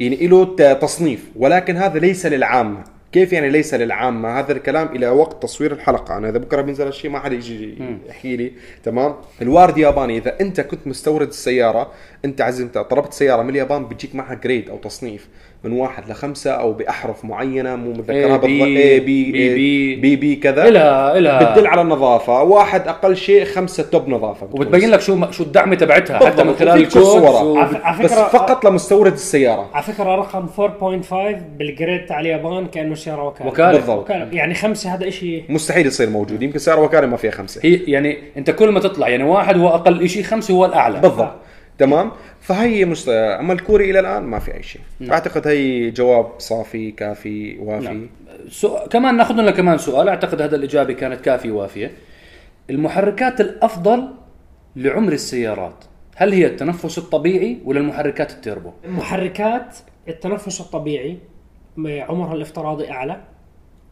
يعني 0.00 0.26
له 0.26 0.44
تصنيف. 0.72 1.24
ولكن 1.36 1.76
هذا 1.76 1.98
ليس 1.98 2.26
للعامة. 2.26 2.91
كيف 3.12 3.32
يعني 3.32 3.50
ليس 3.50 3.74
للعامة؟ 3.74 4.38
هذا 4.38 4.52
الكلام 4.52 4.96
إلى 4.96 5.08
وقت 5.08 5.42
تصوير 5.42 5.72
الحلقة. 5.72 6.16
أنا 6.16 6.28
إذا 6.28 6.38
بكرة 6.38 6.62
بينزل 6.62 6.88
الشيء 6.88 7.10
ما 7.10 7.18
حدا 7.18 7.34
يجي 7.34 7.78
يحكي 8.08 8.36
لي. 8.36 8.52
تمام؟ 8.84 9.14
الوارد 9.42 9.78
ياباني 9.78 10.18
إذا 10.18 10.40
أنت 10.40 10.60
كنت 10.60 10.86
مستورد 10.86 11.28
السيارة 11.28 11.92
أنت 12.24 12.40
عزمت 12.40 12.78
طلبت 12.78 13.12
سيارة 13.12 13.42
من 13.42 13.50
اليابان 13.50 13.84
بتجيك 13.84 14.14
معها 14.14 14.34
grade 14.34 14.70
أو 14.70 14.76
تصنيف. 14.78 15.28
من 15.64 15.72
واحد 15.72 16.10
لخمسة 16.10 16.50
أو 16.50 16.72
بأحرف 16.72 17.24
معينة 17.24 17.76
مو 17.76 17.90
متذكرها 17.90 18.38
B, 18.38 18.40
بالضبط 18.40 18.68
A 18.68 19.00
B 19.00 19.08
B, 19.32 19.36
A, 19.36 19.56
B. 19.56 20.02
B 20.04 20.22
B 20.22 20.42
كذا 20.42 20.68
إلها 20.68 21.18
إلها 21.18 21.52
بتدل 21.52 21.66
على 21.66 21.80
النظافة 21.80 22.42
واحد 22.42 22.88
أقل 22.88 23.16
شيء 23.16 23.44
خمسة 23.44 23.82
توب 23.82 24.08
نظافة 24.08 24.46
بتكون 24.46 24.60
وبتبين 24.60 24.90
لك 24.90 25.00
شو 25.00 25.30
شو 25.30 25.42
الدعمه 25.42 25.74
تبعتها 25.74 26.18
حتى 26.26 26.44
من. 26.44 26.54
خلال 26.54 26.92
صورها. 26.92 27.42
و- 27.42 28.02
بس 28.04 28.12
فقط 28.14 28.64
لمستورد 28.64 29.12
السيارة 29.12 29.70
على 29.74 29.82
فكرة 29.82 30.04
رقم 30.16 30.46
4.5 30.46 31.14
بالجريد 31.58 32.06
تاع 32.06 32.20
اليابان 32.20 32.66
كانه 32.66 32.94
سياره 32.94 33.26
وكالة 33.26 33.48
وكالة. 33.48 33.72
بالضبط. 33.72 33.98
وكالة. 33.98 34.28
يعني 34.32 34.54
خمسة 34.54 34.94
هذا 34.94 35.10
شيء 35.10 35.44
مستحيل 35.48 35.86
يصير 35.86 36.10
موجود 36.10 36.42
يمكن 36.42 36.58
سعر 36.58 36.80
وكالة 36.80 37.06
ما 37.06 37.16
فيها 37.16 37.30
خمسة 37.30 37.60
هي 37.64 37.74
يعني 37.86 38.18
أنت 38.36 38.50
كل 38.50 38.68
ما 38.68 38.80
تطلع 38.80 39.08
يعني 39.08 39.24
واحد 39.24 39.58
هو 39.58 39.68
أقل 39.68 40.08
شيء 40.08 40.22
خمسة 40.22 40.54
هو 40.54 40.64
الأعلى 40.64 41.00
بالضبط 41.00 41.32
تمام؟ 41.82 42.12
فهي 42.40 42.84
مش 42.84 43.08
أما 43.08 43.52
الكوري 43.52 43.90
إلى 43.90 44.00
الآن 44.00 44.22
ما 44.22 44.38
في 44.38 44.54
أي 44.54 44.62
شيء. 44.62 44.82
أعتقد 45.10 45.46
هي 45.46 45.90
جواب 45.90 46.26
صافي 46.38 46.90
كافي 46.90 47.58
وافي. 47.58 47.84
نعم. 47.84 48.08
So... 48.48 48.78
كمان 48.90 49.16
ناخذ 49.16 49.34
لنا 49.34 49.50
كمان 49.50 49.78
سؤال. 49.78 50.08
أعتقد 50.08 50.42
هذا 50.42 50.56
الإجابة 50.56 50.92
كانت 50.92 51.20
كافية 51.20 51.50
وافيه 51.50 51.90
المحركات 52.70 53.40
الأفضل 53.40 54.08
لعمر 54.76 55.12
السيارات 55.12 55.84
هل 56.16 56.32
هي 56.32 56.46
التنفس 56.46 56.98
الطبيعي 56.98 57.58
ولا 57.64 57.80
المحركات 57.80 58.30
التيربو؟ 58.30 58.72
محركات 58.84 59.76
التنفس 60.08 60.60
الطبيعي 60.60 61.18
عمرها 61.78 62.34
الافتراضي 62.34 62.90
أعلى. 62.90 63.20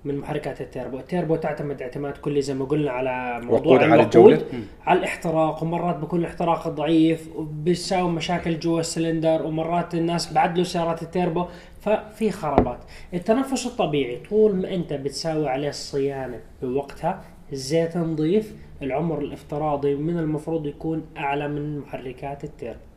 من 0.04 0.18
محركات 0.18 0.60
ال 0.60 0.66
turbo، 0.66 0.98
ال 0.98 1.05
turbo 1.05 1.36
تعتمد 1.36 1.82
اعتماد 1.82 2.16
كلي 2.16 2.42
زي 2.42 2.54
ما 2.54 2.64
قلنا 2.64 2.90
على 2.90 3.40
موضوع 3.44 3.76
وقود 3.76 3.90
على 3.90 4.02
الجولة. 4.02 4.42
على 4.86 4.98
الاحتراق 4.98 5.62
ومرات 5.62 5.96
بيكون 5.96 6.20
الاحتراق 6.20 6.68
ضعيف 6.68 7.36
وبيساوي 7.36 8.10
مشاكل 8.10 8.58
جوا 8.58 8.80
السلندر 8.80 9.42
ومرات 9.42 9.94
الناس 9.94 10.32
بعدلوا 10.32 10.64
سيارات 10.64 11.02
التيربو 11.02 11.44
ففي 11.80 12.30
خرابات، 12.30 12.78
التنفس 13.14 13.66
الطبيعي 13.66 14.16
طول 14.30 14.56
ما 14.56 14.74
انت 14.74 14.92
بتساوي 14.92 15.48
عليه 15.48 15.68
الصيانة 15.68 16.40
بوقتها 16.62 17.24
الزيت 17.52 17.96
نظيف 17.96 18.54
العمر 18.82 19.18
الافتراضي 19.18 19.94
من 19.94 20.18
المفروض 20.18 20.66
يكون 20.66 21.06
أعلى 21.16 21.48
من 21.48 21.78
محركات 21.78 22.44
التيربو. 22.44 22.89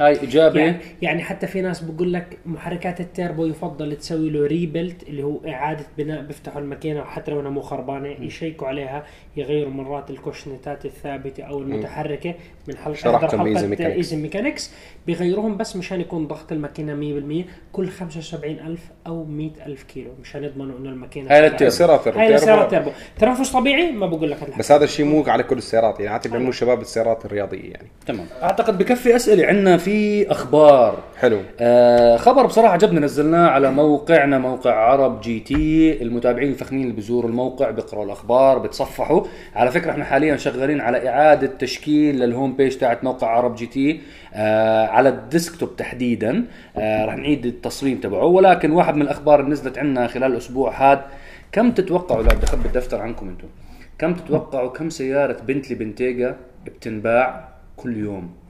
هاي 0.00 0.12
إجابة 0.12 0.60
يعني, 0.60 0.76
يعني 1.02 1.22
حتى 1.22 1.46
في 1.46 1.60
ناس 1.60 1.80
بقول 1.80 2.12
لك 2.12 2.38
محركات 2.46 3.00
التيربو 3.00 3.46
يفضل 3.46 3.96
تسوي 3.96 4.30
له 4.30 4.46
rebuilt 4.46 5.02
اللي 5.02 5.22
هو 5.22 5.40
إعادة 5.48 5.86
بناء 5.98 6.22
بيفتحوا 6.22 6.60
الماكينة 6.60 7.04
حتى 7.04 7.30
لو 7.30 7.40
انها 7.40 7.50
مو 7.50 7.60
خربانة 7.60 8.08
يشيكوا 8.08 8.68
عليها 8.68 9.04
يغيروا 9.36 9.72
مرات 9.72 10.10
الكوشنتات 10.10 10.84
الثابتة 10.84 11.42
أو 11.42 11.58
المتحركة 11.58 12.34
من 12.68 12.76
حلقة 12.76 12.94
شرحتهم 12.94 13.44
mechanics. 13.44 13.80
Easy 13.80 14.16
mechanics 14.16 14.70
بيغيروهم 15.06 15.56
بس 15.56 15.76
مشان 15.76 16.00
يكون 16.00 16.26
ضغط 16.26 16.52
الماكينة 16.52 17.44
100% 17.44 17.44
كل 17.72 17.88
75000 17.88 18.80
أو 19.06 19.24
100000 19.24 19.82
كيلو 19.82 20.10
مشان 20.22 20.44
يضمنوا 20.44 20.78
إنه 20.78 20.90
الماكينة 20.90 21.30
هاي 21.30 21.36
شغالة. 21.36 21.48
للتيربو. 21.48 21.70
سيارات 21.70 22.04
تيربو. 22.04 22.18
هاي 22.18 22.28
تيربو. 22.28 22.42
لسيارات 22.42 22.70
تيربو 22.70 22.90
تنفس 23.18 23.52
طبيعي 23.52 23.92
ما 23.92 24.06
بقول 24.06 24.30
لك 24.30 24.42
هذا 24.42 24.56
بس 24.58 24.72
هذا 24.72 24.84
الشيء 24.84 25.06
مو 25.06 25.24
على 25.26 25.42
كل 25.42 25.58
السيارات 25.58 26.00
يعني 26.00 26.12
عاده 26.12 26.30
بيعملوا 26.30 26.52
شباب 26.52 26.80
السيارات 26.80 27.24
الرياضية 27.24 27.70
يعني 27.70 27.88
تمام 28.06 28.26
أعتقد 28.42 28.78
بكفي 28.78 29.16
أسئلة 29.16 29.50
عندنا 29.54 29.76
في 29.76 30.30
أخبار. 30.30 30.98
حلو. 31.16 31.40
آه 31.60 32.16
خبر 32.16 32.46
بصراحة 32.46 32.72
عجبني 32.72 33.00
نزلناه 33.00 33.48
على 33.48 33.70
موقعنا 33.70 34.38
موقع 34.38 34.74
عرب 34.74 35.20
جي 35.20 35.40
تي. 35.40 36.02
المتابعين 36.02 36.48
الفخمين 36.48 36.82
اللي 36.82 36.92
بيزوروا 36.92 37.30
الموقع 37.30 37.70
بيقرأوا 37.70 38.04
الأخبار 38.04 38.58
بتصفحوا. 38.58 39.22
على 39.54 39.70
فكرة 39.70 39.90
إحنا 39.90 40.04
حاليا 40.04 40.36
شغالين 40.36 40.80
على 40.80 41.08
إعادة 41.08 41.46
تشكيل 41.46 42.20
لل 42.20 42.32
home 42.32 42.56
page 42.56 42.76
تاعت 42.76 43.04
موقع 43.04 43.28
عرب 43.28 43.54
جي 43.54 43.66
تي 43.66 44.00
آه 44.34 44.86
على 44.86 45.08
ال 45.08 45.17
desktop 45.17 45.76
تحديدا. 45.76 46.44
آه 46.76 47.04
رح 47.04 47.16
نعيد 47.16 47.46
التصميم 47.46 47.98
تبعه. 47.98 48.24
ولكن 48.24 48.70
واحد 48.70 48.96
من 48.96 49.02
الأخبار 49.02 49.40
اللي 49.40 49.50
نزلت 49.50 49.78
عندنا 49.78 50.06
خلال 50.06 50.32
الأسبوع 50.32 50.92
هذا 50.92 51.04
كم 51.52 51.70
تتوقعوا 51.72 52.22
لا 52.22 52.34
بدي 52.34 52.44
اخبي 52.44 52.68
الدفتر 52.68 53.00
عنكم 53.00 53.28
أنتم. 53.28 53.48
كم 53.98 54.14
تتوقعوا 54.14 54.70
كم 54.70 54.90
سيارة 54.90 55.36
بنتلي 55.46 55.76
بنتيجا 55.76 56.36
بتنباع 56.66 57.48
كل 57.76 57.96
يوم؟ 57.96 58.43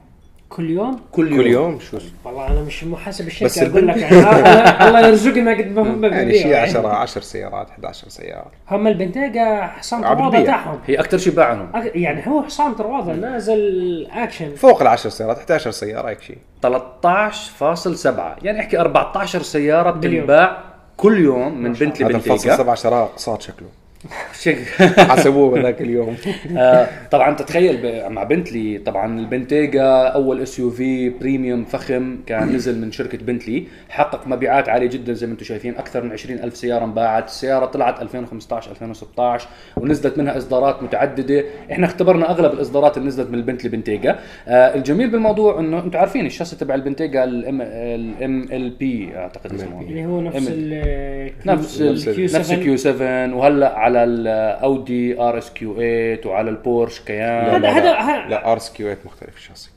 كل 0.57 0.71
يوم؟ 0.71 1.01
كل 1.13 1.33
يوم, 1.33 1.37
كل 1.43 1.47
يوم. 1.47 1.79
شو 1.81 1.99
والله 2.25 2.47
أنا 2.47 2.61
مش 2.63 2.85
محاسب 2.85 3.27
الشركة 3.27 3.45
بس 3.47 3.59
أقول 3.59 3.89
لك. 3.89 3.97
يعني 3.97 4.17
الله- 4.89 5.07
يرزقنا 5.07 5.51
قد 5.59 5.67
ما 5.67 5.83
هم 5.83 6.05
يعني 6.05 6.39
شيء 6.39 6.57
10 6.57 6.89
10 6.89 7.21
سيارات 7.21 7.71
11 7.71 8.09
سيارة. 8.09 8.51
هم 8.71 8.87
البنتاجا 8.87 9.67
حصان 9.67 10.03
ترواضه. 10.03 10.45
تاعهم. 10.45 10.79
هي 10.87 10.95
أكثر 11.01 11.19
شيء 11.19 11.33
باعهم 11.33 11.71
يعني 11.95 12.27
هو 12.27 12.43
حصان 12.43 12.77
ترواضه 12.77 13.13
نازل 13.13 14.07
أكشن. 14.13 14.55
فوق 14.55 14.81
ال 14.83 14.87
10 14.89 15.11
سيارات 15.11 15.39
11 15.39 15.71
سيارة 15.71 16.09
هيك 16.09 16.21
شيء. 16.21 16.39
13.7 16.63 18.45
يعني 18.45 18.61
أحكي 18.61 18.81
14 18.81 19.43
سيارة. 19.43 19.91
بتنباع 19.91 20.59
كل 20.97 21.19
يوم 21.21 21.63
من 21.63 21.73
بنتلي 21.73 22.07
هذا 22.07 22.17
الفصل 22.17 22.31
بنتيجا 22.35 22.57
سبع 22.57 22.75
شراء 22.75 23.03
اقساط 23.05 23.43
شكله. 23.43 23.69
حسبوه 25.11 25.51
بذاك 25.59 25.81
اليوم. 25.87 26.17
آه، 26.57 26.89
طبعا 27.11 27.35
تتخيل 27.35 27.77
ب- 27.77 28.11
مع 28.13 28.23
بنتلي 28.23 28.79
طبعا 28.79 29.19
البنتيجا 29.21 29.85
أول 30.03 30.41
SUV 30.41 31.09
premium 31.09 31.65
فخم 31.65 32.17
كان 32.27 32.49
نزل 32.55 32.81
من 32.81 32.93
شركة 32.93 33.19
بنتلي 33.19 33.65
حقق 33.89 34.27
مبيعات 34.29 34.69
عالية 34.69 34.87
جدا 34.89 35.13
زي 35.13 35.27
ما 35.27 35.33
أنتم 35.33 35.45
شايفين 35.45 35.77
أكثر 35.77 36.03
من 36.05 36.13
20 36.13 36.39
ألف 36.39 36.57
سيارة 36.57 36.85
انباعت 36.85 37.27
السيارة 37.29 37.67
طلعت 37.67 38.03
2015 38.03 38.71
2016 38.71 39.49
ونزلت 39.77 40.19
منها 40.19 40.37
إصدارات 40.39 40.83
متعددة. 40.83 41.45
إحنا 41.73 41.87
اختبرنا 41.87 42.31
أغلب 42.31 42.53
الإصدارات 42.53 42.97
اللي 42.97 43.09
نزلت 43.09 43.29
من 43.31 43.35
البنتلي 43.35 43.71
بنتيجا. 43.71 44.19
آه، 44.49 44.75
الجميل 44.75 45.11
بالموضوع 45.11 45.61
إنه 45.61 45.79
أنتم 45.79 45.99
عارفين 45.99 46.27
الشاسي 46.27 46.57
تبع 46.57 46.75
البنتيجا 46.75 47.25
الام 47.25 47.63
الام 47.63 48.43
ال 48.53 48.71
بي 48.71 49.11
أعتقد 49.17 49.55
اسمه. 49.55 49.81
اللي 49.81 50.07
هو 50.07 50.21
نفس 50.21 50.37
M- 50.37 50.51
ال 50.51 51.33
نفس 51.47 51.83
نفس 51.83 52.09
ال- 52.09 52.25
نفس 52.25 52.53
الكيو 52.53 52.77
7 52.77 53.35
وهلأ 53.37 53.79
على 53.79 53.94
الاودي 53.97 55.21
ار 55.21 55.39
اس 55.39 55.51
كيو 55.53 55.75
8 55.75 56.21
وعلى 56.27 56.51
البورش 56.51 57.01
كيان 57.01 57.45
هذا- 57.47 57.59
لا، 57.59 57.71
هذا- 58.03 58.29
لا, 58.29 58.53
ار 58.53 58.57
اس 58.57 58.73
كيو 58.73 58.87
8 58.87 58.99
مختلف 59.05 59.37
الشاسي 59.37 59.71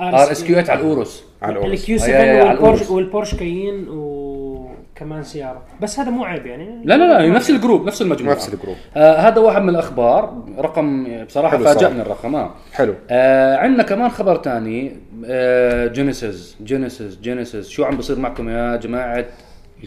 ار 0.00 0.32
اس 0.32 0.44
كيو 0.44 0.56
8 0.56 0.70
على 0.70 0.80
الأورس. 0.80 1.24
على 1.42 1.52
الأورس. 1.52 1.80
الكيو 1.80 1.98
أي- 1.98 2.00
أي- 2.00 2.04
7 2.04 2.16
على 2.20 2.42
والبورش. 2.48 2.90
والبورش 2.90 3.34
كاين 3.34 3.88
و 3.88 4.44
كمان 4.96 5.22
سيارة. 5.22 5.62
بس 5.80 6.00
هذا 6.00 6.10
مو 6.10 6.24
عيب 6.24 6.46
يعني. 6.46 6.80
لا 6.84 6.94
لا 6.94 7.04
لا 7.08 7.22
هي 7.22 7.30
نفس 7.30 7.50
ال 7.50 7.56
group 7.56 7.86
نفس 7.86 8.02
المجموعة. 8.02 8.34
نفس 8.34 8.54
ال 8.54 8.57
group. 8.57 8.76
آه 8.96 9.16
هذا 9.16 9.38
واحد 9.40 9.62
من 9.62 9.68
الأخبار. 9.68 10.44
رقم 10.58 11.04
بصراحة 11.24 11.64
صراحة. 11.74 11.86
الرقم 12.02 12.34
آه. 12.36 12.50
حلو. 12.72 12.94
آه 13.10 13.56
عندنا 13.56 13.82
كمان 13.82 14.08
خبر 14.10 14.36
تاني. 14.36 14.96
آه 15.26 15.86
جينيسيس 15.86 16.56
جينيسيس 16.64 17.18
جينيسيس 17.20 17.68
شو 17.68 17.84
عم 17.84 17.96
بصير 17.96 18.18
معكم 18.18 18.48
يا 18.48 18.76
جماعة؟ 18.76 19.24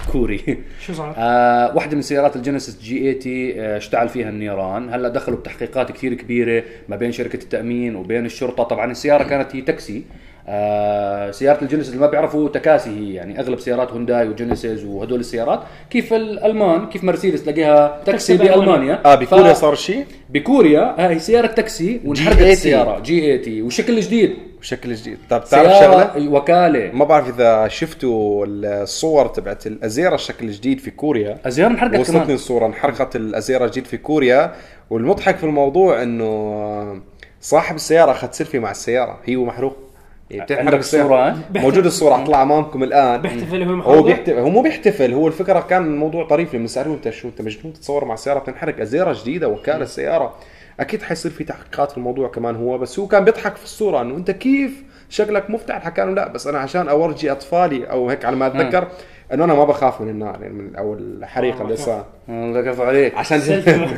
الكوري. 0.02 0.58
شو 0.86 0.94
صار؟ 0.94 1.14
آه 1.18 1.76
واحدة 1.76 1.96
من 1.96 2.02
سيارات 2.02 2.36
الجينيسيس 2.36 2.82
G80 2.82 3.52
آه 3.58 3.78
اشتعل 3.78 4.10
فيها 4.10 4.30
النيران. 4.30 4.94
هلا 4.94 5.10
دخلوا 5.10 5.38
بتحقيقات 5.38 5.92
كثير 5.92 6.14
كبيرة 6.14 6.64
ما 6.90 6.96
بين 6.96 7.12
شركة 7.12 7.44
التأمين 7.44 7.96
وبين 7.96 8.26
الشرطة. 8.26 8.64
طبعا 8.64 8.92
السيارة 8.92 9.24
كانت 9.24 9.56
هي 9.56 9.62
تاكسي. 9.62 10.04
آه 10.50 11.32
سيارة 11.32 11.62
الجينيسيس 11.62 11.94
اللي 11.94 12.06
ما 12.06 12.12
بيعرفوا 12.12 12.50
تكاسي 12.50 12.90
هي 12.90 13.14
يعني 13.14 13.40
أغلب 13.40 13.60
سيارات 13.60 13.92
هونداي 13.92 14.30
وجينيسيس 14.30 14.84
وهدول 14.84 15.20
السيارات. 15.20 15.60
كيف 15.90 16.14
الألمان؟ 16.14 16.86
كيف 16.90 17.04
مرسيدس 17.04 17.44
تلاقيها 17.44 18.02
تاكسي. 18.06 18.38
بألمانيا؟ 18.38 19.02
آه 19.06 19.16
بكوريا 19.16 19.54
صار 19.54 19.76
شيء؟ 19.76 20.06
بكوريا 20.30 21.08
هاي 21.08 21.20
سيارة 21.20 21.48
تاكسي 21.48 22.02
وانحرقت 22.06 22.38
80. 22.38 22.52
السيارة. 22.52 23.00
G 23.00 23.38
80 23.44 23.62
وشكل 23.62 24.00
جديد. 24.00 24.36
بشكل 24.62 24.94
جديد. 24.94 25.18
طب 25.30 25.44
تعرف 25.44 25.72
شغلة؟ 25.72 26.30
وكالة 26.30 26.92
ما 26.94 27.06
بعرف 27.06 27.36
إذا 27.36 27.68
شفتوا 27.68 28.46
الصور 28.48 29.28
تبعت 29.28 29.68
الأزيرة 29.68 30.16
الشكل 30.16 30.46
الجديد 30.46 30.80
في 30.80 30.92
كوريا. 30.92 31.38
ازيار 31.46 31.72
انحرقت 31.72 32.00
وصلتني 32.00 32.24
كمان. 32.24 32.36
الصورة. 32.36 32.66
انحرقت 32.66 33.16
الأزيرة 33.16 33.66
الجديد 33.66 33.86
في 33.86 33.98
كوريا. 33.98 34.54
والمضحك 34.90 35.38
في 35.38 35.44
الموضوع 35.44 36.04
إنه 36.04 37.02
صاحب 37.42 37.76
السيارة 37.76 38.12
أخذ 38.12 38.32
سيلفي 38.32 38.60
مع 38.60 38.72
السيارة. 38.72 39.20
هي 39.26 39.36
ومحروق. 39.36 39.87
عندك 40.32 40.80
السيارة. 40.80 41.30
الصورة،؟ 41.30 41.62
موجود 41.62 41.86
الصورة 41.86 42.24
اطلع 42.24 42.44
أمامكم 42.44 42.84
الآن. 42.84 43.22
بيحتفل 43.22 43.64
هو 43.64 43.76
محروق؟ 43.76 44.06
بيحتفل 44.06 44.38
هو 44.40 44.50
مو 44.50 44.62
بيحتفل 44.62 45.14
هو 45.14 45.28
الفكرة 45.28 45.60
كان 45.60 45.84
الموضوع 45.84 46.28
طريف 46.28 46.56
لما 46.56 46.68
سألوه 46.68 46.96
أنت 46.96 47.10
شو 47.10 47.28
أنت 47.28 47.42
مجنون 47.42 47.74
تتصور 47.74 48.06
مع 48.06 48.16
سيارة 48.16 48.40
بتنحرق 48.40 48.82
أزيرة 48.82 49.16
جديدة 49.22 49.48
وكالة 49.48 49.84
السياره 49.84 50.36
أكيد 50.80 51.02
حيصير 51.02 51.32
في 51.32 51.44
تحقيقات 51.44 51.92
في 51.92 51.98
الموضوع 51.98 52.28
كمان 52.28 52.56
هو 52.56 52.78
بس 52.78 53.00
هو 53.00 53.08
كان 53.08 53.26
بيضحك 53.26 53.56
في 53.56 53.64
الصورة 53.64 54.02
إنه 54.02 54.16
أنت 54.16 54.32
كيف 54.32 54.84
شكلك 55.10 55.50
مفتعل؟ 55.50 55.82
حكى 55.82 56.02
له 56.02 56.12
لا 56.12 56.28
بس 56.28 56.48
أنا 56.48 56.58
عشان 56.58 56.88
أورجي 56.88 57.32
أطفالي 57.32 57.86
أو 57.86 58.10
هيك 58.10 58.26
على 58.26 58.36
ما 58.36 58.48
أتذكر 58.48 58.88
إنه 59.34 59.44
أنا 59.44 59.54
ما 59.54 59.64
بخاف 59.64 60.02
من 60.02 60.10
النار 60.10 60.38
يعني 60.42 60.54
من 60.54 60.76
أو 60.76 60.94
الحريق 60.94 61.62
اللي 61.62 61.76
صار. 61.76 62.06
الله 62.30 62.86
عليك. 62.86 63.18
عشان. 63.18 63.40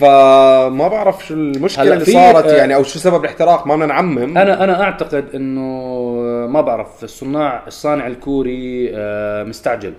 فما 0.00 0.88
بعرف 0.88 1.26
شو 1.26 1.34
المشكلة 1.34 1.92
اللي 1.92 2.04
صارت 2.04 2.46
آه، 2.46 2.56
يعني 2.56 2.74
أو 2.74 2.82
شو 2.82 2.98
سبب 2.98 3.20
الاحتراق 3.20 3.66
ما 3.66 3.76
بدنا 3.76 3.86
نعمم. 3.86 4.38
أنا 4.38 4.64
أنا 4.64 4.82
أعتقد 4.82 5.24
إنه 5.34 5.60
ما 6.46 6.60
بعرف 6.60 7.04
الصناع 7.04 7.62
الصانع 7.66 8.06
الكوري 8.06 8.90
آه، 8.94 9.44
مستعجل. 9.44 9.92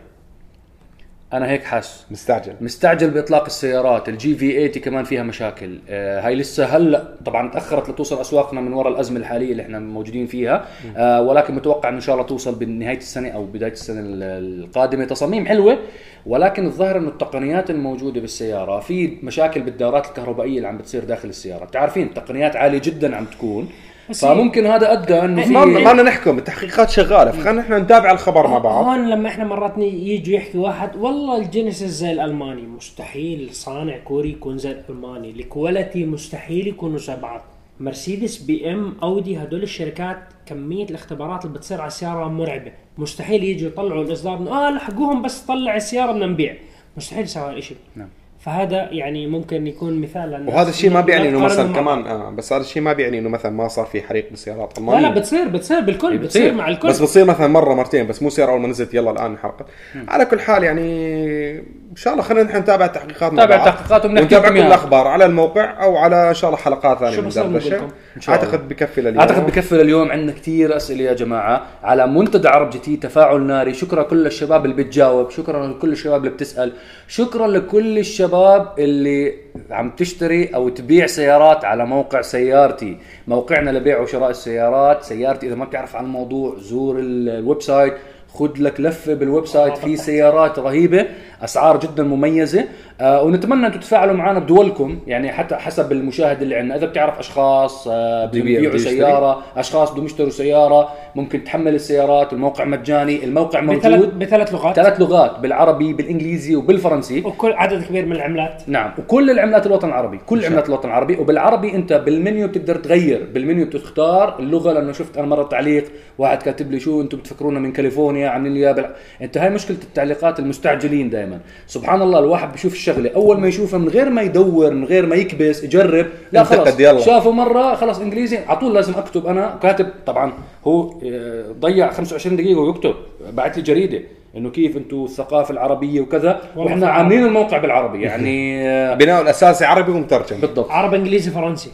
أنا 1.34 1.50
هيك 1.50 1.64
حاس 1.64 2.06
مستعجل. 2.12 2.54
مستعجل 2.62 3.10
بإطلاق 3.10 3.46
السيارات. 3.46 4.10
الجي 4.10 4.36
في 4.36 4.52
80 4.52 4.70
كمان 4.84 5.04
فيها 5.04 5.24
مشاكل. 5.24 5.80
آه، 5.90 6.22
هاي 6.22 6.36
لسه 6.36 6.66
هلأ 6.66 7.04
طبعا 7.26 7.52
تأخرت 7.52 7.90
لتوصل 7.90 8.22
أسواقنا 8.22 8.62
من 8.62 8.74
وراء 8.74 8.94
الأزمة 8.94 9.20
الحالية 9.20 9.52
اللي 9.52 9.64
إحنا 9.64 9.80
موجودين 9.80 10.28
فيها. 10.28 10.66
آه، 10.98 11.22
ولكن 11.22 11.56
متوقع 11.56 11.90
إن 11.90 12.00
شاء 12.00 12.16
الله 12.16 12.28
توصل 12.28 12.56
بنهاية 12.56 12.98
السنة 12.98 13.30
أو 13.30 13.46
بداية 13.46 13.72
السنة 13.72 14.00
ال- 14.00 14.24
القادمة. 14.64 15.06
تصاميم 15.06 15.46
حلوة 15.46 15.78
ولكن 16.26 16.66
الظاهر 16.66 16.98
إنه 16.98 17.10
التقنيات 17.10 17.70
الموجودة 17.70 18.22
بالسيارة 18.22 18.80
في 18.80 19.18
مشاكل 19.24 19.62
بالدارات 19.62 20.06
الكهربائية 20.08 20.58
اللي 20.58 20.68
عم 20.68 20.78
بتصير 20.78 21.04
داخل 21.04 21.30
السيارة. 21.30 21.66
بتعرفين 21.66 22.14
تقنيات 22.14 22.56
عالية 22.56 22.80
جدا 22.84 23.16
عم 23.16 23.26
تكون. 23.26 23.70
فممكن 24.14 24.66
هذا 24.66 24.94
أدى 24.94 25.20
إنه 25.20 25.36
ما 25.36 25.44
في 25.44 25.54
ما 25.54 25.66
بدنا 25.66 26.04
نحكم 26.04 26.38
التحقيقات 26.38 26.90
شغالة. 26.90 27.32
فخلينا 27.32 27.62
نحن 27.62 27.74
نتابع 27.74 28.12
الخبر 28.12 28.48
مع 28.48 28.58
بعض. 28.58 28.86
هون 28.86 29.10
لما 29.10 29.30
إحنا 29.30 29.44
مرات 29.44 29.78
يجوا 29.78 30.36
يحكي 30.36 30.58
واحد 30.58 30.96
والله 30.96 31.38
الجينيسيس 31.38 31.90
زي 31.90 32.12
الألماني 32.12 32.62
مستحيل 32.62 33.50
صانع 33.52 33.98
كوري 33.98 34.30
يكون 34.30 34.58
زي 34.58 34.72
الألماني. 34.72 35.32
ال 35.32 35.41
quality 35.41 36.06
مستحيل 36.06 36.68
يكونوا 36.68 36.98
زي 36.98 37.16
بعض. 37.16 37.42
مرسيدس 37.80 38.38
BM 38.38 38.96
أودي 39.04 39.38
هدول 39.38 39.64
الشركات 39.64 40.18
كمية 40.46 40.86
الاختبارات 40.86 41.46
اللي 41.46 41.58
بتصير 41.58 41.82
على 41.82 41.88
السياره 41.88 42.28
مرعبة. 42.28 42.72
مستحيل 42.98 43.44
يجوا 43.44 43.70
يطلعوا 43.70 44.04
الإصدار 44.04 44.34
آه 44.34 44.70
لحقوهم 44.70 45.22
بس 45.22 45.40
طلع 45.40 45.76
السيارة 45.76 46.12
بدنا 46.12 46.26
نبيع. 46.26 46.56
مستحيل 46.98 47.24
يسوي 47.24 47.56
هالشيء 47.56 47.78
نعم. 47.96 48.08
فهذا 48.42 48.88
يعني 48.92 49.28
ممكن 49.28 49.68
يكون 49.68 50.02
مثال 50.02 50.48
وهذا 50.48 50.70
الشيء 50.70 50.90
ما 50.90 51.02
بيعني 51.02 51.30
إنه 51.30 51.40
مثلا 51.40 51.74
كمان 51.74 52.08
آه 52.08 52.30
بس 52.30 52.54
هذا 52.54 52.62
الشيء 52.62 52.82
ما 52.82 52.94
بيعني 52.94 53.20
إنه 53.20 53.30
مثلا 53.30 53.52
ما 53.52 53.68
صار 53.68 53.86
في 53.86 54.02
حريق 54.02 54.30
بالسيارات. 54.30 54.80
لا 54.80 54.80
ألمانية. 54.80 55.08
لا 55.08 55.16
بتصير 55.16 55.48
بتصير 55.48 55.80
بالكل 55.80 56.18
بتصير. 56.18 56.42
بتصير. 56.42 56.54
مع 56.54 56.68
الكل. 56.68 56.88
بس 56.88 57.00
بتصير 57.00 57.26
مثلا 57.26 57.48
مرة 57.48 57.74
مرتين 57.74 58.08
بس 58.08 58.24
مو 58.24 58.30
سيارة 58.30 58.52
أول 58.52 58.62
ما 58.62 58.68
نزلت 58.68 58.94
يلا 58.94 59.12
الآن 59.12 59.32
انحرقت 59.32 59.66
على 60.08 60.26
كل 60.26 60.40
حال 60.40 60.64
يعني 60.64 61.64
إن 61.92 61.96
شاء 61.96 62.14
الله 62.14 62.24
خلينا 62.24 62.44
نحن 62.44 62.58
نتابع 62.58 62.86
التحقيقات 62.86 63.34
مع 63.34 63.44
نتابع 63.44 63.56
وبنحكي 63.56 64.06
ونتابع 64.06 64.50
كل. 64.50 64.58
الأخبار 64.58 65.08
على 65.08 65.26
الموقع 65.26 65.84
أو 65.84 65.98
على 65.98 66.30
إن 66.30 66.34
شاء 66.34 66.50
الله 66.50 66.62
حلقات 66.62 67.00
ثانية 67.00 67.16
شو 67.16 67.22
من 67.22 67.30
دردشه. 67.30 67.88
أعتقد 68.30 68.68
بكفي 68.70 69.02
لليوم. 69.02 69.20
أعتقد 69.20 69.46
بكفي 69.46 69.82
اليوم 69.82 70.12
عندنا 70.12 70.32
كثير 70.32 70.76
أسئلة 70.76 71.04
يا 71.04 71.14
جماعة. 71.14 71.68
على 71.84 72.08
منتدى 72.08 72.48
عرب 72.48 72.70
GT 72.70 72.98
تفاعل 72.98 73.42
ناري. 73.42 73.74
شكرا 73.74 74.04
كل 74.04 74.26
الشباب 74.26 74.66
اللي 74.66 74.76
بتجاوب. 74.76 75.30
شكرا 75.30 75.68
لكل 75.68 75.92
الشباب 75.92 76.20
اللي 76.20 76.30
بتسأل. 76.30 76.74
شكرا 77.08 77.48
لكل 77.48 77.98
الشباب 77.98 78.80
اللي 78.80 79.34
عم 79.72 79.90
تشتري 79.90 80.46
أو 80.56 80.70
تبيع 80.70 81.06
سيارات 81.08 81.66
على 81.66 81.86
موقع 81.86 82.22
سيارتي. 82.22 82.98
موقعنا 83.28 83.72
لبيع 83.72 84.00
وشراء 84.00 84.30
السيارات. 84.30 85.04
سيارتي 85.04 85.48
إذا 85.48 85.56
ما 85.56 85.66
بتعرف 85.66 85.96
عن 85.96 86.04
الموضوع 86.06 86.56
زور 86.60 87.00
ال- 87.00 87.30
ال 87.30 87.62
website. 87.62 87.94
خذ 88.34 88.52
لك 88.60 88.80
لفة 88.80 89.14
بال 89.14 89.46
website 89.46 89.78
في 89.78 89.96
سيارات 89.96 90.60
رهيبة 90.60 91.06
أسعار 91.44 91.80
جدا 91.80 92.04
مميزة. 92.04 92.66
آه 93.02 93.24
ونتمنى 93.24 93.68
أنتم 93.68 93.80
تتفاعلوا 93.80 94.14
معنا 94.14 94.40
بدولكم 94.40 95.00
يعني 95.08 95.32
حتى 95.32 95.56
حسب 95.56 95.92
المشاهد 95.92 96.42
اللي 96.42 96.56
عندنا. 96.56 96.76
إذا 96.76 96.86
بتعرف 96.86 97.20
أشخاص 97.20 97.88
آه 97.88 98.26
بده 98.26 98.40
يبيع، 98.40 98.54
بيبيعوا 98.54 98.74
بده 98.74 98.82
يشتري. 98.82 98.96
سيارة 98.96 99.44
أشخاص 99.58 99.92
بدهم 99.92 100.06
يشتروا 100.06 100.30
سيارة 100.30 100.90
ممكن 101.16 101.44
تحمل 101.44 101.76
السيارات 101.76 102.34
الموقع 102.34 102.66
مجاني 102.66 103.24
الموقع 103.24 103.62
موجود. 103.62 104.20
بثلاث 104.20 104.54
لغات. 104.54 104.76
ثلاث 104.76 105.02
لغات 105.02 105.40
بالعربي 105.40 105.94
بالإنجليزي 105.94 106.56
وبالفرنسي. 106.56 107.22
وكل 107.26 107.54
عدد 107.54 107.84
كبير 107.84 108.06
من 108.06 108.12
العملات. 108.12 108.64
نعم 108.68 108.92
وكل 108.98 109.30
العملات 109.30 109.68
الوطن 109.68 109.88
العربي 109.88 110.18
كل 110.18 110.46
عملات 110.46 110.70
الوطن 110.70 110.90
العربي. 110.90 111.18
وبالعربي 111.18 111.76
أنت 111.76 111.94
بالمنيو 111.94 112.48
بتقدر 112.48 112.76
تغير 112.76 113.28
بالمنيو 113.34 113.66
بتختار 113.66 114.40
اللغة 114.40 114.74
لأنه 114.74 114.92
شفت 114.92 115.18
أنا 115.18 115.28
مرة 115.28 115.44
تعليق 115.44 115.86
واحد 116.18 116.44
كاتب 116.44 116.72
لي 116.72 116.80
شو 116.80 117.02
أنتم 117.02 117.18
بتفكرونا 117.18 117.60
من 117.60 117.72
كاليفورنيا؟ 117.72 118.21
عاملين 118.28 118.54
لي 118.54 118.60
إياه 118.60 118.72
بال... 118.72 118.90
انت 119.22 119.38
هاي 119.38 119.50
مشكلة 119.50 119.78
التعليقات 119.84 120.40
المستعجلين 120.40 121.10
دائما 121.10 121.40
سبحان 121.68 122.02
الله 122.02 122.20
الواحد 122.20 122.52
بيشوف 122.52 122.74
الشغلة. 122.74 123.12
أول 123.16 123.40
ما 123.40 123.48
يشوفها 123.48 123.80
من 123.80 123.90
غير 123.90 124.10
ما 124.10 124.22
يدور 124.22 124.72
من 124.74 124.86
غير 124.86 125.06
ما 125.06 125.16
يكبس 125.16 125.64
يجرب 125.64 126.08
لا 126.32 126.44
خلص. 126.44 126.80
يلا. 126.80 127.00
شافه 127.00 127.32
مرة 127.32 127.76
خلص 127.76 128.00
إنجليزي. 128.00 128.38
على 128.38 128.60
طول 128.60 128.74
لازم 128.74 128.94
أكتب. 128.94 129.28
أنا 129.28 129.60
كاتب 129.64 129.88
طبعا 130.06 130.34
هو 130.68 130.94
آه، 131.04 131.46
ضيع 131.60 131.92
25 131.92 132.36
دقيقة 132.36 132.60
ويكتب 132.60 132.96
بعت 133.34 133.58
لي 133.58 133.64
جريدة. 133.64 134.02
إنه 134.38 134.50
كيف 134.50 134.78
أنتم 134.78 135.04
الثقافة 135.04 135.52
العربية 135.52 136.02
وكذا. 136.02 136.42
وإحنا 136.56 136.88
عاملين 136.88 137.24
الموقع 137.26 137.58
بالعربي. 137.58 138.02
يعني 138.08 138.68
آه، 138.70 138.96
بناء 138.96 139.22
الأساسي 139.22 139.66
عربي 139.66 139.92
ومترجم. 139.92 140.42
بالضبط. 140.42 140.72
عربي 140.72 140.96
إنجليزي 140.96 141.32
فرنسي. 141.32 141.72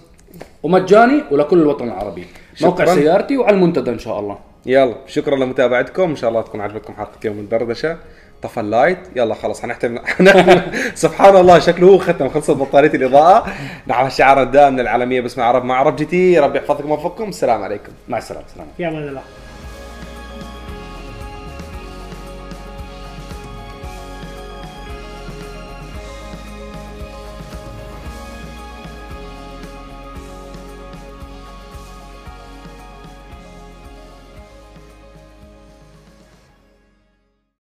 ومجاني 0.63 1.21
ولكل 1.31 1.57
الوطن 1.57 1.88
العربي. 1.88 2.25
موقع. 2.62 2.86
سيارتي 2.86 3.38
وعلى 3.38 3.55
المنتدى 3.55 3.91
إن 3.91 3.99
شاء 3.99 4.19
الله. 4.19 4.38
يلا 4.67 4.95
شكرا 5.08 5.36
لمتابعتكم. 5.36 6.10
إن 6.10 6.15
شاء 6.15 6.30
الله 6.30 6.41
تكون 6.41 6.62
عجبتكم 6.62 6.93
حلقة 6.93 7.12
اليوم 7.21 7.38
من 7.38 7.47
دردشه 7.49 7.97
طفى 8.41 8.60
ال 8.60 8.65
light. 8.65 8.97
يلا 9.15 9.36
خلص 9.36 9.62
حنحتم 9.62 9.99
سبحان 11.03 11.36
الله 11.36 11.60
شكله 11.60 11.88
هو 11.88 11.97
ختم 11.97 12.30
خلصت 12.30 12.51
بطارية 12.51 12.93
الإضاءة. 12.93 13.53
نعم 13.88 14.06
الشعار 14.08 14.41
الدائم 14.41 14.73
من 14.73 14.80
العالميه 14.80 15.21
باسم 15.21 15.41
عرب 15.41 15.65
مع 15.65 15.75
عرب 15.75 15.95
GT. 15.95 16.39
ربي 16.39 16.58
يحفظكم 16.58 16.91
ويوفقكم. 16.91 17.30
السلام 17.30 17.63
عليكم. 17.63 17.91
مع 18.08 18.17
السلامة. 18.17 18.45
سلام 18.77 18.95
الله. 18.95 19.21